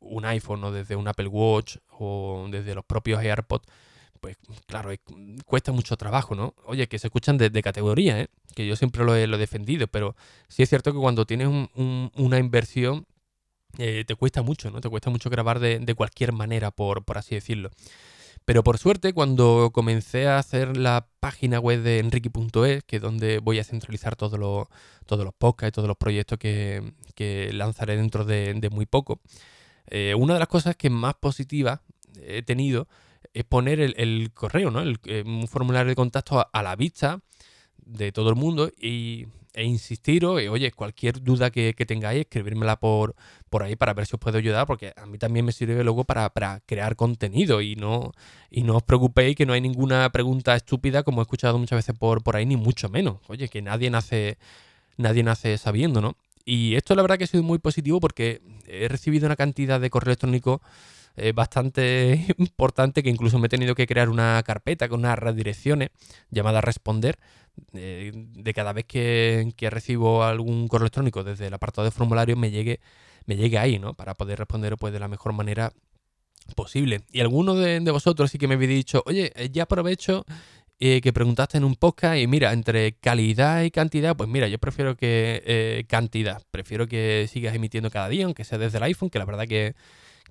un 0.01 0.23
iPhone 0.25 0.63
o 0.65 0.71
desde 0.71 0.95
un 0.95 1.07
Apple 1.07 1.27
Watch 1.27 1.77
o 1.89 2.47
desde 2.51 2.75
los 2.75 2.85
propios 2.85 3.23
AirPods 3.23 3.67
pues 4.21 4.37
claro, 4.67 4.91
cuesta 5.45 5.71
mucho 5.71 5.97
trabajo, 5.97 6.35
¿no? 6.35 6.53
Oye, 6.65 6.87
que 6.87 6.99
se 6.99 7.07
escuchan 7.07 7.37
de, 7.37 7.61
categoría, 7.63 8.21
¿eh? 8.21 8.27
Que 8.55 8.67
yo 8.67 8.75
siempre 8.75 9.03
lo 9.03 9.15
he, 9.15 9.27
defendido, 9.27 9.87
pero 9.87 10.15
sí 10.47 10.63
es 10.63 10.69
cierto 10.69 10.93
que 10.93 10.99
cuando 10.99 11.25
tienes 11.25 11.49
una 11.75 12.37
inversión 12.37 13.07
eh, 13.77 14.03
te 14.05 14.15
cuesta 14.15 14.43
mucho, 14.43 14.69
¿no? 14.69 14.79
Te 14.79 14.89
cuesta 14.89 15.09
mucho 15.09 15.29
grabar 15.29 15.59
de, 15.59 15.95
cualquier 15.95 16.33
manera, 16.33 16.71
por, 16.71 17.03
así 17.15 17.35
decirlo. 17.35 17.71
Pero 18.45 18.63
por 18.63 18.77
suerte, 18.77 19.13
cuando 19.13 19.71
comencé 19.73 20.27
a 20.27 20.37
hacer 20.37 20.77
la 20.77 21.07
página 21.19 21.59
web 21.59 21.81
de 21.81 21.99
enrique.es, 21.99 22.83
que 22.83 22.97
es 22.97 23.01
donde 23.01 23.39
voy 23.39 23.59
a 23.59 23.63
centralizar 23.63 24.15
todos 24.15 24.39
los, 24.39 24.67
todos 25.05 25.25
los 25.25 25.33
podcasts 25.33 25.69
y 25.69 25.75
todos 25.75 25.87
los 25.87 25.97
proyectos 25.97 26.37
que, 26.37 27.49
lanzaré 27.53 27.97
dentro 27.97 28.23
de, 28.25 28.69
muy 28.71 28.85
poco, 28.85 29.19
eh, 29.87 30.13
una 30.15 30.33
de 30.35 30.39
las 30.39 30.47
cosas 30.47 30.75
que 30.75 30.89
más 30.89 31.15
positivas 31.15 31.79
he 32.23 32.43
tenido 32.43 32.87
es 33.33 33.43
poner 33.43 33.79
el, 33.79 34.31
correo, 34.33 34.71
¿no? 34.71 34.83
Eh, 35.05 35.23
un 35.25 35.47
formulario 35.47 35.89
de 35.89 35.95
contacto 35.95 36.47
a, 36.51 36.63
la 36.63 36.75
vista 36.75 37.19
de 37.77 38.11
todo 38.11 38.29
el 38.29 38.35
mundo 38.35 38.71
y, 38.79 39.27
e 39.53 39.63
insistiros, 39.63 40.41
oye, 40.49 40.71
cualquier 40.71 41.21
duda 41.21 41.49
que, 41.49 41.73
tengáis, 41.85 42.21
escribírmela 42.21 42.79
por, 42.79 43.15
por 43.49 43.63
ahí 43.63 43.75
para 43.75 43.93
ver 43.93 44.05
si 44.05 44.15
os 44.15 44.19
puedo 44.19 44.37
ayudar, 44.37 44.65
porque 44.65 44.93
a 44.95 45.05
mí 45.05 45.17
también 45.17 45.45
me 45.45 45.51
sirve 45.51 45.83
luego 45.83 46.05
para, 46.05 46.29
crear 46.65 46.95
contenido 46.95 47.61
y 47.61 47.75
no, 47.75 48.11
y 48.49 48.63
no 48.63 48.77
os 48.77 48.83
preocupéis 48.83 49.35
que 49.35 49.45
no 49.45 49.53
hay 49.53 49.61
ninguna 49.61 50.09
pregunta 50.11 50.55
estúpida 50.55 51.03
como 51.03 51.21
he 51.21 51.23
escuchado 51.23 51.57
muchas 51.57 51.77
veces 51.77 51.97
por, 51.97 52.23
por 52.23 52.35
ahí, 52.35 52.45
ni 52.45 52.55
mucho 52.55 52.89
menos. 52.89 53.17
Oye, 53.27 53.49
que 53.49 53.61
nadie 53.61 53.89
nace, 53.89 54.37
nadie 54.97 55.23
nace 55.23 55.57
sabiendo, 55.57 56.01
¿no? 56.01 56.15
Y 56.45 56.75
esto 56.75 56.95
la 56.95 57.01
verdad 57.01 57.17
que 57.17 57.25
ha 57.25 57.27
sido 57.27 57.43
muy 57.43 57.59
positivo 57.59 57.99
porque 57.99 58.41
he 58.67 58.87
recibido 58.87 59.25
una 59.25 59.35
cantidad 59.35 59.79
de 59.79 59.89
correo 59.89 60.11
electrónico 60.11 60.61
eh, 61.17 61.33
bastante 61.33 62.25
importante 62.37 63.03
que 63.03 63.09
incluso 63.09 63.37
me 63.37 63.47
he 63.47 63.49
tenido 63.49 63.75
que 63.75 63.87
crear 63.87 64.09
una 64.09 64.41
carpeta 64.43 64.87
con 64.87 65.01
unas 65.01 65.19
redirecciones 65.19 65.89
llamada 66.29 66.61
responder 66.61 67.19
eh, 67.73 68.11
de 68.13 68.53
cada 68.53 68.71
vez 68.71 68.85
que, 68.85 69.53
recibo 69.69 70.23
algún 70.23 70.67
correo 70.67 70.85
electrónico 70.85 71.23
desde 71.23 71.47
el 71.47 71.53
apartado 71.53 71.85
de 71.85 71.91
formulario 71.91 72.37
me 72.37 72.49
llegue, 72.49 72.79
me 73.25 73.35
llegue 73.35 73.57
ahí, 73.57 73.77
¿no? 73.77 73.93
Para 73.93 74.13
poder 74.15 74.39
responder 74.39 74.77
pues, 74.77 74.93
de 74.93 74.99
la 74.99 75.09
mejor 75.09 75.33
manera 75.33 75.73
posible. 76.55 77.01
Y 77.11 77.19
algunos 77.19 77.57
de, 77.57 77.79
vosotros 77.91 78.31
sí 78.31 78.37
que 78.37 78.47
me 78.47 78.55
habéis 78.55 78.69
dicho, 78.69 79.03
oye, 79.05 79.33
eh, 79.35 79.49
ya 79.51 79.63
aprovecho 79.63 80.25
que 80.79 81.13
preguntaste 81.13 81.59
en 81.59 81.63
un 81.63 81.75
podcast 81.75 82.17
y 82.17 82.25
mira, 82.25 82.51
entre 82.53 82.93
calidad 82.93 83.61
y 83.61 83.69
cantidad, 83.69 84.15
pues 84.15 84.27
mira, 84.27 84.47
yo 84.47 84.57
prefiero 84.57 84.95
que 84.95 85.85
cantidad, 85.87 86.41
prefiero 86.49 86.87
que 86.87 87.27
sigas 87.31 87.53
emitiendo 87.53 87.91
cada 87.91 88.09
día, 88.09 88.25
aunque 88.25 88.43
sea 88.43 88.57
desde 88.57 88.79
el 88.79 88.85
iPhone, 88.85 89.11
que 89.11 89.19
la 89.19 89.25
verdad 89.25 89.45
que 89.47 89.75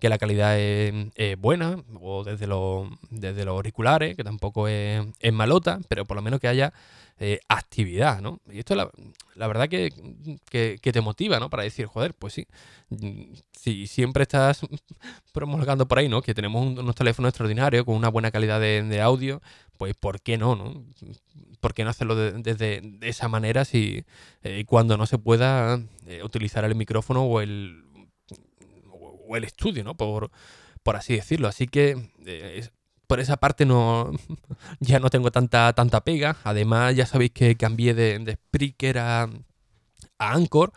que 0.01 0.09
la 0.09 0.19
calidad 0.19 0.59
es, 0.59 1.39
buena, 1.39 1.83
o 2.01 2.25
desde, 2.25 2.47
los, 2.47 2.89
desde 3.11 3.45
los 3.45 3.53
auriculares, 3.55 4.17
que 4.17 4.25
tampoco 4.25 4.67
es, 4.69 5.07
malota, 5.33 5.81
pero 5.89 6.05
por 6.05 6.17
lo 6.17 6.23
menos 6.23 6.41
que 6.41 6.49
haya 6.49 6.73
eh, 7.19 7.39
actividad, 7.49 8.21
¿no? 8.21 8.41
Y 8.51 8.59
esto 8.61 8.75
la, 8.75 8.91
la 9.41 9.47
verdad 9.47 9.69
que, 9.69 9.91
te 10.81 11.01
motiva, 11.01 11.39
¿no? 11.41 11.51
Para 11.51 11.63
decir, 11.63 11.87
joder, 11.87 12.15
pues 12.15 12.35
sí, 12.35 12.47
si 13.53 13.87
siempre 13.87 14.23
estás 14.23 14.61
promulgando 15.33 15.87
por 15.89 15.99
ahí, 15.99 16.09
¿no? 16.09 16.23
Que 16.23 16.35
tenemos 16.35 16.79
unos 16.79 16.95
teléfonos 16.95 17.31
extraordinarios 17.31 17.85
con 17.85 17.95
una 17.95 18.09
buena 18.09 18.31
calidad 18.31 18.61
de, 18.61 19.01
audio, 19.01 19.41
pues 19.79 19.95
¿por 19.95 20.21
qué 20.21 20.37
no, 20.37 20.57
no? 20.57 20.85
¿Por 21.61 21.73
qué 21.75 21.85
no 21.85 21.91
hacerlo 21.91 22.17
desde 22.17 22.81
de, 22.83 23.09
esa 23.09 23.29
manera 23.29 23.65
si 23.65 24.05
eh, 24.43 24.65
cuando 24.67 24.97
no 24.97 25.07
se 25.07 25.19
pueda 25.19 25.81
eh, 26.07 26.23
utilizar 26.23 26.65
el 26.65 26.75
micrófono 26.75 27.25
o 27.25 27.41
el 27.41 27.85
o 29.31 29.37
el 29.37 29.45
estudio, 29.45 29.85
¿no? 29.85 29.97
Por, 29.97 30.31
por 30.83 30.97
así 30.97 31.15
decirlo. 31.15 31.49
Así 31.49 31.67
que 31.69 32.11
eh, 32.27 32.69
por 33.07 33.21
esa 33.21 33.37
parte 33.39 33.65
no 33.65 34.11
ya 34.81 34.99
no 34.99 35.11
tengo 35.11 35.31
tanta, 35.31 35.73
tanta 35.73 36.03
pega. 36.03 36.37
Además, 36.45 36.97
ya 36.97 37.07
sabéis 37.07 37.31
que 37.33 37.57
cambié 37.57 37.95
de, 37.95 38.19
de 38.19 38.35
Spreaker 38.35 38.99
a, 38.99 39.23
a 40.19 40.33
Anchor. 40.33 40.73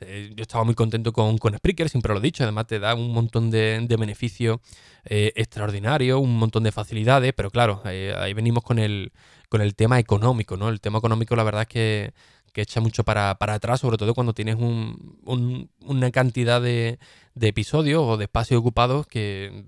Eh, 0.00 0.32
yo 0.36 0.42
estaba 0.42 0.64
muy 0.64 0.74
contento 0.74 1.12
con, 1.12 1.38
con, 1.38 1.56
Spreaker, 1.56 1.88
siempre 1.88 2.12
lo 2.12 2.20
he 2.20 2.22
dicho. 2.22 2.44
Además, 2.44 2.66
te 2.66 2.78
da 2.78 2.94
un 2.94 3.12
montón 3.12 3.50
de, 3.50 3.84
beneficios 3.98 4.60
eh, 5.04 5.32
extraordinarios, 5.36 6.20
un 6.20 6.38
montón 6.38 6.62
de 6.62 6.72
facilidades. 6.72 7.32
Pero 7.34 7.50
claro, 7.50 7.82
ahí 7.84 8.32
venimos 8.32 8.64
con 8.64 8.78
el, 8.78 9.12
con 9.48 9.60
el 9.60 9.74
tema 9.74 9.98
económico, 9.98 10.56
¿no? 10.56 10.68
El 10.68 10.80
tema 10.80 10.98
económico, 10.98 11.36
la 11.36 11.42
verdad 11.42 11.62
es 11.62 11.68
que 11.68 12.12
que 12.58 12.62
echa 12.62 12.80
mucho 12.80 13.04
para, 13.04 13.36
atrás, 13.38 13.78
sobre 13.78 13.98
todo 13.98 14.14
cuando 14.14 14.34
tienes 14.34 14.56
una 14.56 16.10
cantidad 16.10 16.60
de, 16.60 16.98
episodios 17.40 18.02
o 18.04 18.16
de 18.16 18.24
espacios 18.24 18.58
ocupados 18.58 19.06
que, 19.06 19.62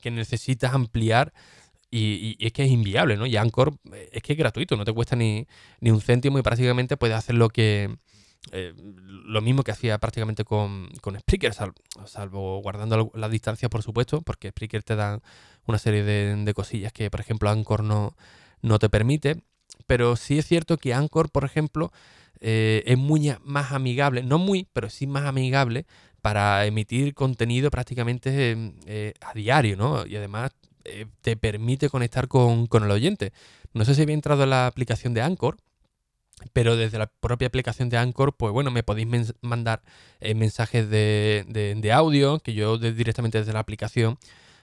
que 0.00 0.10
necesitas 0.10 0.72
ampliar 0.72 1.34
y, 1.90 2.38
es 2.40 2.54
que 2.54 2.64
es 2.64 2.70
inviable, 2.70 3.18
¿no? 3.18 3.26
Y 3.26 3.36
Anchor 3.36 3.74
eh, 3.92 4.08
es 4.12 4.22
que 4.22 4.32
es 4.32 4.38
gratuito, 4.38 4.78
no 4.78 4.86
te 4.86 4.94
cuesta 4.94 5.14
ni, 5.14 5.46
un 5.82 6.00
céntimo 6.00 6.38
y 6.38 6.42
prácticamente 6.42 6.96
puedes 6.96 7.18
hacer 7.18 7.34
lo 7.34 7.50
que... 7.50 7.94
Eh, 8.52 8.72
lo 9.04 9.42
mismo 9.42 9.62
que 9.62 9.72
hacía 9.72 9.98
prácticamente 9.98 10.44
con, 10.44 10.88
con 11.02 11.20
Spreaker, 11.20 11.52
salvo, 11.52 12.62
guardando 12.62 13.12
la 13.14 13.28
distancia, 13.28 13.68
por 13.68 13.82
supuesto, 13.82 14.22
porque 14.22 14.48
Spreaker 14.48 14.82
te 14.82 14.96
da 14.96 15.20
una 15.66 15.76
serie 15.76 16.02
de, 16.02 16.54
cosillas 16.54 16.94
que, 16.94 17.10
por 17.10 17.20
ejemplo, 17.20 17.50
Anchor 17.50 17.84
no, 17.84 18.16
no 18.62 18.78
te 18.78 18.88
permite 18.88 19.42
pero 19.86 20.16
sí 20.16 20.38
es 20.38 20.46
cierto 20.46 20.76
que 20.76 20.94
Anchor, 20.94 21.30
por 21.30 21.44
ejemplo, 21.44 21.92
eh, 22.40 22.82
es 22.86 22.96
muy 22.96 23.34
más 23.44 23.72
amigable, 23.72 24.22
no 24.22 24.38
muy, 24.38 24.66
pero 24.72 24.88
sí 24.88 25.06
más 25.06 25.24
amigable 25.24 25.86
para 26.22 26.64
emitir 26.66 27.14
contenido 27.14 27.70
prácticamente 27.70 28.72
eh, 28.86 29.14
a 29.20 29.34
diario, 29.34 29.76
¿no? 29.76 30.06
Y 30.06 30.16
además 30.16 30.52
eh, 30.84 31.06
te 31.20 31.36
permite 31.36 31.88
conectar 31.88 32.28
con, 32.28 32.66
con 32.66 32.84
el 32.84 32.90
oyente. 32.90 33.32
No 33.74 33.84
sé 33.84 33.94
si 33.94 34.02
había 34.02 34.14
entrado 34.14 34.44
en 34.44 34.50
la 34.50 34.66
aplicación 34.66 35.14
de 35.14 35.22
Anchor, 35.22 35.58
pero 36.52 36.76
desde 36.76 36.98
la 36.98 37.06
propia 37.06 37.48
aplicación 37.48 37.90
de 37.90 37.98
Anchor, 37.98 38.34
pues 38.34 38.52
bueno, 38.52 38.70
me 38.70 38.82
podéis 38.82 39.34
mandar 39.42 39.82
mensajes 40.34 40.88
de, 40.88 41.90
audio 41.92 42.38
que 42.38 42.54
yo 42.54 42.78
directamente 42.78 43.38
desde 43.38 43.52
la 43.52 43.60
aplicación 43.60 44.18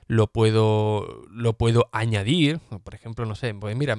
lo 0.07 0.27
puedo, 0.27 1.23
lo 1.29 1.53
puedo 1.53 1.89
añadir. 1.91 2.59
Por 2.83 2.95
ejemplo, 2.95 3.25
no 3.25 3.35
sé, 3.35 3.53
pues 3.53 3.75
mira, 3.75 3.97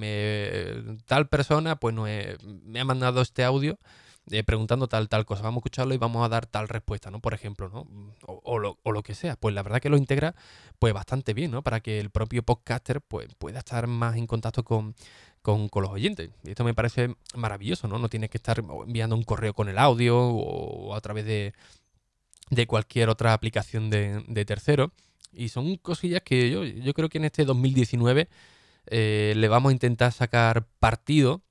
tal 1.07 1.29
persona 1.29 1.77
pues 1.77 1.95
me 1.95 2.81
ha 2.81 2.85
mandado 2.85 3.21
este 3.21 3.45
audio 3.45 3.79
eh, 4.31 4.45
preguntando 4.45 4.89
tal, 4.89 5.09
tal 5.09 5.25
cosa. 5.25 5.43
Vamos 5.43 5.59
a 5.59 5.61
escucharlo 5.61 5.95
y 5.95 5.99
vamos 5.99 6.25
a 6.25 6.29
dar 6.29 6.47
tal 6.47 6.69
respuesta, 6.69 7.11
¿no? 7.11 7.21
Por 7.21 7.35
ejemplo, 7.35 7.69
¿no? 7.69 7.87
O, 8.27 8.59
lo, 8.59 9.03
que 9.03 9.15
sea. 9.15 9.37
Pues 9.37 9.55
la 9.55 9.63
verdad 9.63 9.81
que 9.81 9.91
lo 9.91 9.97
integra 9.97 10.35
pues 10.79 10.93
bastante 10.93 11.35
bien, 11.35 11.51
¿no? 11.51 11.63
Para 11.63 11.81
que 11.81 11.99
el 12.01 12.11
propio 12.11 12.43
podcaster 12.43 13.01
pues, 13.01 13.29
pueda 13.39 13.61
estar 13.61 13.87
más 13.87 14.17
en 14.17 14.27
contacto 14.27 14.65
con, 14.65 14.95
los 15.45 15.91
oyentes. 15.91 16.31
Y 16.45 16.51
esto 16.51 16.65
me 16.65 16.75
parece 16.75 17.15
maravilloso, 17.35 17.89
¿no? 17.89 17.99
No 17.99 18.09
tienes 18.09 18.31
que 18.31 18.39
estar 18.39 18.59
enviando 18.59 19.17
un 19.17 19.25
correo 19.25 19.55
con 19.55 19.69
el 19.69 19.79
audio 19.79 20.19
o, 20.19 20.95
a 20.95 21.01
través 21.01 21.25
de, 21.25 21.55
cualquier 22.67 23.09
otra 23.09 23.33
aplicación 23.33 23.91
de, 23.91 24.25
de 24.27 24.45
tercero. 24.45 24.93
Y 25.33 25.49
son 25.49 25.77
cosillas 25.77 26.23
que 26.23 26.51
yo, 26.51 26.65
yo 26.65 26.95
creo 26.95 27.09
que 27.09 27.19
en 27.19 27.25
este 27.25 27.45
2019 27.45 28.29
eh, 28.87 29.35
le 29.37 29.49
vamos 29.49 29.71
a 29.71 29.73
intentar 29.73 30.13
sacar 30.13 30.67
partido 30.79 31.43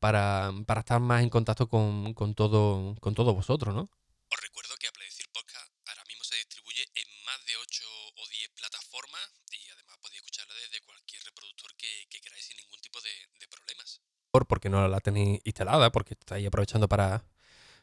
para, 0.00 0.52
estar 0.78 1.00
más 1.00 1.22
en 1.22 1.30
contacto 1.30 1.68
con, 1.68 2.14
todo, 2.34 2.94
con 3.00 3.14
todos 3.14 3.34
vosotros, 3.34 3.74
¿no? 3.74 3.90
Os 4.30 4.40
recuerdo 4.40 4.74
que 4.80 4.88
Apple 4.88 5.04
Decir 5.04 5.26
Podcast 5.32 5.72
ahora 5.86 6.04
mismo 6.08 6.24
se 6.24 6.36
distribuye 6.36 6.82
en 6.94 7.24
más 7.24 7.44
de 7.46 7.56
8 7.56 7.84
o 8.16 8.28
10 8.28 8.50
plataformas 8.50 9.34
y 9.52 9.68
además 9.70 9.98
podéis 10.00 10.22
escucharla 10.22 10.54
desde 10.54 10.80
cualquier 10.84 11.22
reproductor 11.24 11.74
que, 11.76 12.20
queráis 12.20 12.44
sin 12.44 12.56
ningún 12.56 12.80
tipo 12.80 13.00
de, 13.00 13.10
de 13.40 13.48
problemas. 13.48 14.00
Porque 14.48 14.68
no 14.68 14.86
la 14.88 15.00
tenéis 15.00 15.40
instalada, 15.44 15.90
porque 15.90 16.14
estáis 16.14 16.46
aprovechando 16.46 16.88
para, 16.88 17.24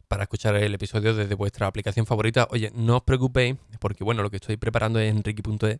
para 0.07 0.23
escuchar 0.23 0.55
el 0.55 0.73
episodio 0.73 1.13
desde 1.13 1.35
vuestra 1.35 1.67
aplicación 1.67 2.05
favorita. 2.05 2.47
Oye, 2.51 2.71
no 2.75 2.97
os 2.97 3.03
preocupéis, 3.03 3.55
porque 3.79 4.03
bueno, 4.03 4.21
lo 4.21 4.29
que 4.29 4.37
estoy 4.37 4.57
preparando 4.57 4.99
en 4.99 5.23
Ricky.es, 5.23 5.79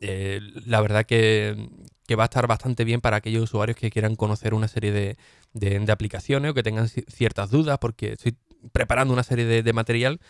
eh, 0.00 0.40
la 0.66 0.80
verdad 0.80 1.04
que, 1.04 1.68
va 2.16 2.24
a 2.24 2.26
estar 2.26 2.46
bastante 2.46 2.84
bien 2.84 3.00
para 3.00 3.16
aquellos 3.16 3.44
usuarios 3.44 3.76
que 3.76 3.90
quieran 3.90 4.16
conocer 4.16 4.52
una 4.52 4.68
serie 4.68 5.16
de, 5.54 5.90
aplicaciones 5.90 6.50
o 6.50 6.54
que 6.54 6.62
tengan 6.62 6.88
ciertas 6.88 7.50
dudas, 7.50 7.78
porque 7.78 8.12
estoy 8.12 8.36
preparando 8.72 9.14
una 9.14 9.22
serie 9.22 9.62
de, 9.62 9.72
material 9.72 10.20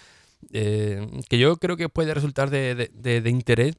eh, 0.52 1.06
que 1.28 1.38
yo 1.38 1.56
creo 1.56 1.76
que 1.76 1.88
puede 1.88 2.14
resultar 2.14 2.50
de, 2.50 3.22
interés 3.26 3.76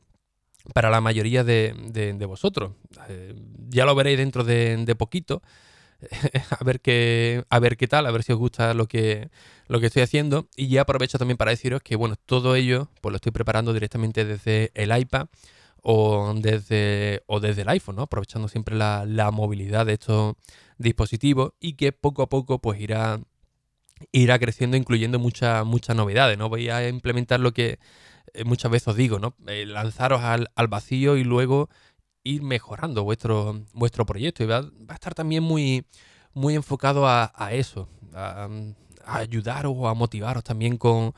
para 0.74 0.90
la 0.90 1.00
mayoría 1.00 1.46
de, 1.46 2.26
vosotros. 2.28 2.74
Eh, 3.08 3.36
ya 3.70 3.86
lo 3.86 3.96
veréis 3.96 4.18
dentro 4.18 4.44
de 4.44 4.96
poquito. 4.98 5.42
a 6.60 6.64
ver 6.64 6.82
qué 6.82 7.44
a 7.50 7.60
ver 7.60 7.78
qué 7.78 7.88
tal, 7.88 8.06
a 8.06 8.12
ver 8.12 8.24
si 8.24 8.34
os 8.34 8.40
gusta 8.40 8.74
lo 8.74 8.88
que 8.88 9.30
lo 9.68 9.80
que 9.80 9.88
estoy 9.88 10.04
haciendo 10.04 10.48
y 10.56 10.68
ya 10.68 10.82
aprovecho 10.82 11.18
también 11.18 11.38
para 11.38 11.52
deciros 11.52 11.82
que 11.82 11.96
bueno, 11.96 12.16
todo 12.26 12.56
ello 12.56 12.90
pues 13.02 13.12
lo 13.12 13.18
estoy 13.18 13.32
preparando 13.32 13.74
directamente 13.74 14.26
desde 14.26 14.72
el 14.76 14.98
iPad 14.98 15.28
o 15.82 16.34
desde 16.36 17.24
o 17.28 17.40
desde 17.40 17.64
el 17.64 17.70
iPhone, 17.70 17.98
¿no? 17.98 18.04
Aprovechando 18.04 18.48
siempre 18.48 18.76
la, 18.76 19.32
movilidad 19.32 19.86
de 19.86 19.94
estos 19.94 20.36
dispositivos 20.78 21.54
y 21.60 21.74
que 21.74 21.92
poco 21.92 22.24
a 22.24 22.30
poco 22.30 22.60
pues 22.60 22.80
irá 22.80 23.20
irá 24.12 24.40
creciendo 24.40 24.78
incluyendo 24.78 25.20
muchas 25.20 25.66
muchas 25.66 25.96
novedades, 25.96 26.38
¿no? 26.38 26.50
Voy 26.50 26.70
a 26.70 26.88
implementar 26.88 27.40
lo 27.40 27.54
que 27.54 27.80
eh, 28.34 28.44
muchas 28.46 28.72
veces 28.72 28.88
os 28.90 28.96
digo, 28.96 29.20
¿no? 29.20 29.36
Eh, 29.48 29.66
lanzaros 29.66 30.22
al, 30.22 30.50
al 30.56 30.68
vacío 30.68 31.18
y 31.18 31.24
luego 31.24 31.70
ir 32.24 32.42
mejorando 32.42 33.04
vuestro, 33.04 33.62
vuestro 33.74 34.06
proyecto 34.06 34.44
y 34.44 34.48
va, 34.48 34.70
a 34.88 34.94
estar 34.94 35.14
también 35.14 35.44
muy, 35.44 35.86
muy 36.34 36.56
enfocado 36.56 37.08
a, 37.08 37.32
eso, 37.52 37.88
a, 38.14 38.48
a 39.06 39.18
ayudaros 39.18 39.74
o 39.76 39.88
a 39.88 39.94
motivaros 39.94 40.44
también 40.44 40.78
con, 40.78 41.14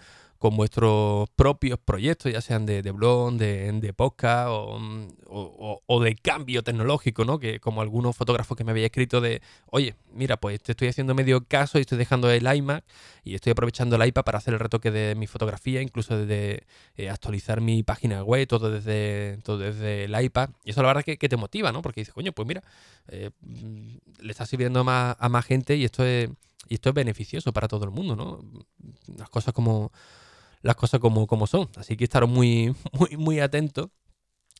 con 0.46 0.58
vuestros 0.58 1.28
propios 1.36 1.80
proyectos, 1.80 2.32
ya 2.32 2.40
sean 2.40 2.68
de, 2.68 2.84
blog, 2.92 3.34
de, 3.34 3.94
podcast 3.98 4.50
o, 4.52 6.04
de 6.04 6.16
cambio 6.18 6.62
tecnológico, 6.62 7.26
¿no? 7.26 7.40
Que 7.40 7.60
como 7.60 7.82
algunos 7.82 8.16
fotógrafos 8.16 8.56
que 8.56 8.64
me 8.64 8.70
había 8.70 8.86
escrito 8.86 9.22
de, 9.22 9.42
oye, 9.72 9.96
mira, 10.14 10.38
pues 10.38 10.62
te 10.62 10.74
estoy 10.74 10.90
haciendo 10.90 11.16
medio 11.16 11.44
caso 11.46 11.80
y 11.80 11.82
estoy 11.82 11.98
dejando 11.98 12.30
el 12.30 12.46
iMac 12.46 12.86
y 13.24 13.34
estoy 13.34 13.54
aprovechando 13.54 13.96
el 13.96 14.08
iPad 14.08 14.24
para 14.24 14.38
hacer 14.38 14.54
el 14.54 14.60
retoque 14.60 14.92
de 14.92 15.16
mi 15.16 15.26
fotografía, 15.26 15.82
incluso 15.82 16.16
de 16.16 16.68
eh, 16.96 17.10
actualizar 17.10 17.60
mi 17.60 17.82
página 17.82 18.22
web, 18.22 18.48
todo 18.48 18.70
desde, 18.70 19.40
todo 19.44 19.58
desde 19.58 20.04
el 20.04 20.24
iPad. 20.24 20.52
Y 20.64 20.70
eso 20.70 20.84
la 20.84 20.90
verdad 20.90 21.04
que, 21.04 21.18
que 21.18 21.28
te 21.28 21.38
motiva, 21.38 21.72
¿no? 21.72 21.82
Porque 21.82 22.02
dices, 22.02 22.14
coño, 22.14 22.34
pues 22.34 22.48
mira, 22.48 22.62
eh, 23.08 23.32
le 24.20 24.32
está 24.32 24.46
sirviendo 24.46 24.84
más, 24.84 25.16
a 25.18 25.28
más 25.28 25.44
gente 25.44 25.76
y 25.76 25.86
esto 25.86 26.06
es, 26.06 26.30
y 26.68 26.76
esto 26.76 26.90
es 26.90 26.96
beneficioso 26.96 27.52
para 27.52 27.68
todo 27.68 27.86
el 27.86 27.92
mundo, 27.92 28.16
¿no? 28.16 28.44
Las 29.18 29.30
cosas 29.30 29.54
como 29.54 29.92
las 30.66 30.76
cosas 30.76 31.00
como, 31.00 31.28
como 31.28 31.46
son. 31.46 31.70
Así 31.78 31.96
que 31.96 32.04
estaros 32.04 32.30
muy, 32.30 32.76
muy, 32.94 33.18
muy 33.18 33.40
atentos 33.40 33.90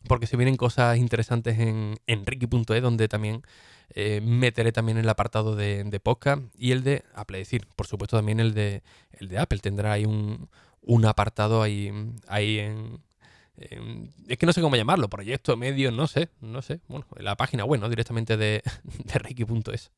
porque 0.08 0.28
se 0.28 0.38
vienen 0.38 0.56
cosas 0.56 1.00
interesantes 1.00 1.58
en, 1.58 1.96
en 2.06 2.26
Ricky.es, 2.28 2.82
donde 2.82 3.08
también 3.08 3.42
eh, 3.90 4.22
meteré 4.22 4.72
también 4.72 5.00
el 5.00 5.10
apartado 5.10 5.56
de, 5.56 5.84
de, 5.84 6.00
podcast 6.00 6.44
y 6.56 6.74
el 6.74 6.84
de 6.84 7.04
Apple. 7.16 7.40
decir, 7.40 7.66
por 7.76 7.88
supuesto, 7.88 8.18
también 8.18 8.40
el 8.40 8.54
de, 8.54 8.84
el 9.14 9.30
de 9.30 9.40
Apple. 9.40 9.58
Tendrá 9.58 9.94
ahí 9.94 10.06
un, 10.06 10.48
un 10.82 11.06
apartado 11.06 11.64
ahí, 11.64 11.92
ahí 12.28 12.60
en, 12.60 13.02
Es 14.28 14.38
que 14.38 14.46
no 14.46 14.54
sé 14.54 14.62
cómo 14.62 14.76
llamarlo, 14.76 15.10
proyecto, 15.10 15.58
medio, 15.58 15.92
no 15.92 16.06
sé, 16.06 16.30
no 16.40 16.62
sé. 16.62 16.82
Bueno, 16.88 17.08
en 17.16 17.26
la 17.26 17.36
página 17.36 17.66
web, 17.66 17.90
Directamente 17.90 18.38
de, 18.38 18.62
de 19.06 19.20
Ricky.es. 19.20 19.92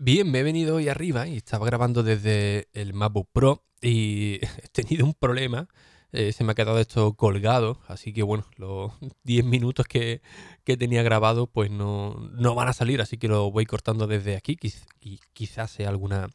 Bien, 0.00 0.30
me 0.30 0.38
he 0.38 0.42
venido 0.44 0.76
hoy 0.76 0.88
arriba 0.88 1.26
y 1.26 1.38
estaba 1.38 1.66
grabando 1.66 2.04
desde 2.04 2.68
el 2.72 2.94
MacBook 2.94 3.28
Pro 3.32 3.64
y 3.82 4.34
he 4.62 4.68
tenido 4.70 5.04
un 5.04 5.12
problema. 5.12 5.66
Eh, 6.12 6.32
se 6.32 6.44
me 6.44 6.52
ha 6.52 6.54
quedado 6.54 6.78
esto 6.78 7.14
colgado, 7.14 7.80
así 7.88 8.12
que 8.12 8.22
bueno, 8.22 8.46
los 8.56 8.92
10 9.24 9.44
minutos 9.44 9.86
que, 9.86 10.22
tenía 10.64 11.02
grabado 11.02 11.48
pues 11.48 11.72
no, 11.72 12.30
van 12.54 12.68
a 12.68 12.72
salir, 12.72 13.00
así 13.00 13.18
que 13.18 13.26
lo 13.26 13.50
voy 13.50 13.66
cortando 13.66 14.06
desde 14.06 14.36
aquí, 14.36 14.56
y 15.00 15.18
quizás 15.32 15.72
sea 15.72 15.88
alguna, 15.88 16.28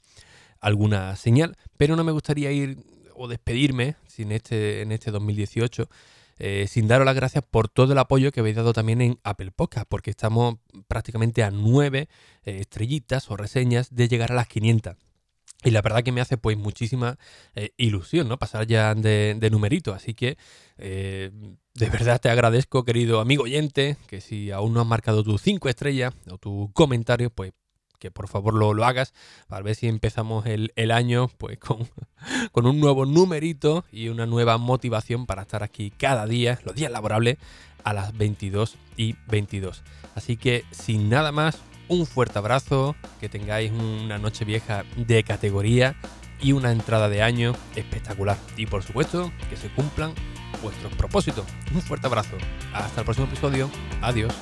alguna 0.60 1.16
señal, 1.16 1.56
pero 1.78 1.96
no 1.96 2.04
me 2.04 2.12
gustaría 2.12 2.52
ir 2.52 2.84
o 3.16 3.30
despedirme 3.30 3.96
sin 4.08 4.34
este, 4.34 4.82
en 4.82 4.92
este 4.92 5.10
2018 5.12 5.88
eh, 6.38 6.66
sin 6.68 6.88
daros 6.88 7.06
las 7.06 7.16
gracias 7.16 7.44
por 7.50 7.70
todo 7.70 7.94
el 7.94 8.00
apoyo 8.00 8.32
que 8.32 8.40
habéis 8.40 8.56
dado 8.56 8.74
también 8.74 9.02
en 9.02 9.20
Apple 9.24 9.52
Podcast, 9.52 9.88
porque 9.88 10.12
estamos 10.12 10.56
prácticamente 10.88 11.44
a 11.44 11.52
nueve 11.52 12.10
eh, 12.44 12.58
estrellitas 12.60 13.30
o 13.30 13.38
reseñas 13.38 13.94
de 13.94 14.08
llegar 14.08 14.32
a 14.32 14.36
las 14.36 14.48
500. 14.48 14.96
Y 15.66 15.72
la 15.72 15.82
verdad 15.82 16.04
que 16.04 16.12
me 16.12 16.20
hace 16.20 16.38
pues 16.38 16.58
muchísima 16.58 17.18
eh, 17.56 17.70
ilusión, 17.78 18.28
¿no? 18.28 18.38
Pasar 18.38 18.68
ya 18.68 18.94
de, 18.96 19.50
numerito. 19.50 19.94
Así 19.94 20.14
que 20.14 20.38
de 20.78 21.90
verdad 21.90 22.20
te 22.20 22.30
agradezco, 22.30 22.84
querido 22.84 23.22
amigo 23.22 23.44
oyente, 23.44 23.96
que 24.08 24.20
si 24.20 24.52
aún 24.52 24.74
no 24.74 24.82
has 24.82 24.88
marcado 24.88 25.24
tus 25.24 25.42
cinco 25.42 25.70
estrellas 25.70 26.14
o 26.30 26.38
tu 26.38 26.70
comentario, 26.74 27.30
pues 27.30 27.54
que 28.04 28.12
por 28.12 28.28
favor 28.28 28.54
lo, 28.54 28.74
lo 28.74 28.84
hagas 28.84 29.14
para 29.48 29.64
ver 29.64 29.76
si 29.76 29.88
empezamos 29.88 30.46
el, 30.46 30.92
año 30.92 31.30
pues 31.38 31.58
con, 31.58 31.88
con, 32.52 32.66
un 32.66 32.82
nuevo 32.82 33.06
numerito 33.06 33.86
y 33.94 34.10
una 34.10 34.26
nueva 34.26 34.58
motivación 34.58 35.26
para 35.26 35.44
estar 35.44 35.64
aquí 35.64 35.90
cada 35.90 36.26
día, 36.26 36.60
los 36.66 36.76
días 36.76 36.92
laborables, 36.92 37.38
a 37.86 37.94
las 37.94 38.18
22 38.18 38.76
y 38.98 39.16
22. 39.30 39.84
Así 40.16 40.36
que 40.36 40.66
sin 40.72 41.08
nada 41.08 41.32
más, 41.32 41.60
un 41.88 42.06
fuerte 42.06 42.40
abrazo, 42.40 42.94
que 43.22 43.30
tengáis 43.30 43.72
una 43.72 44.18
noche 44.18 44.44
vieja 44.44 44.84
de 44.98 45.24
categoría 45.24 45.96
y 46.42 46.52
una 46.52 46.74
entrada 46.74 47.08
de 47.08 47.24
año 47.24 47.54
espectacular. 47.78 48.38
Y 48.58 48.66
por 48.66 48.84
supuesto, 48.84 49.32
que 49.50 49.56
se 49.56 49.70
cumplan 49.70 50.14
vuestros 50.62 50.94
propósitos. 50.96 51.46
Un 51.74 51.82
fuerte 51.82 52.08
abrazo. 52.08 52.36
Hasta 52.74 53.00
el 53.00 53.06
próximo 53.06 53.28
episodio. 53.28 53.70
Adiós. 54.02 54.34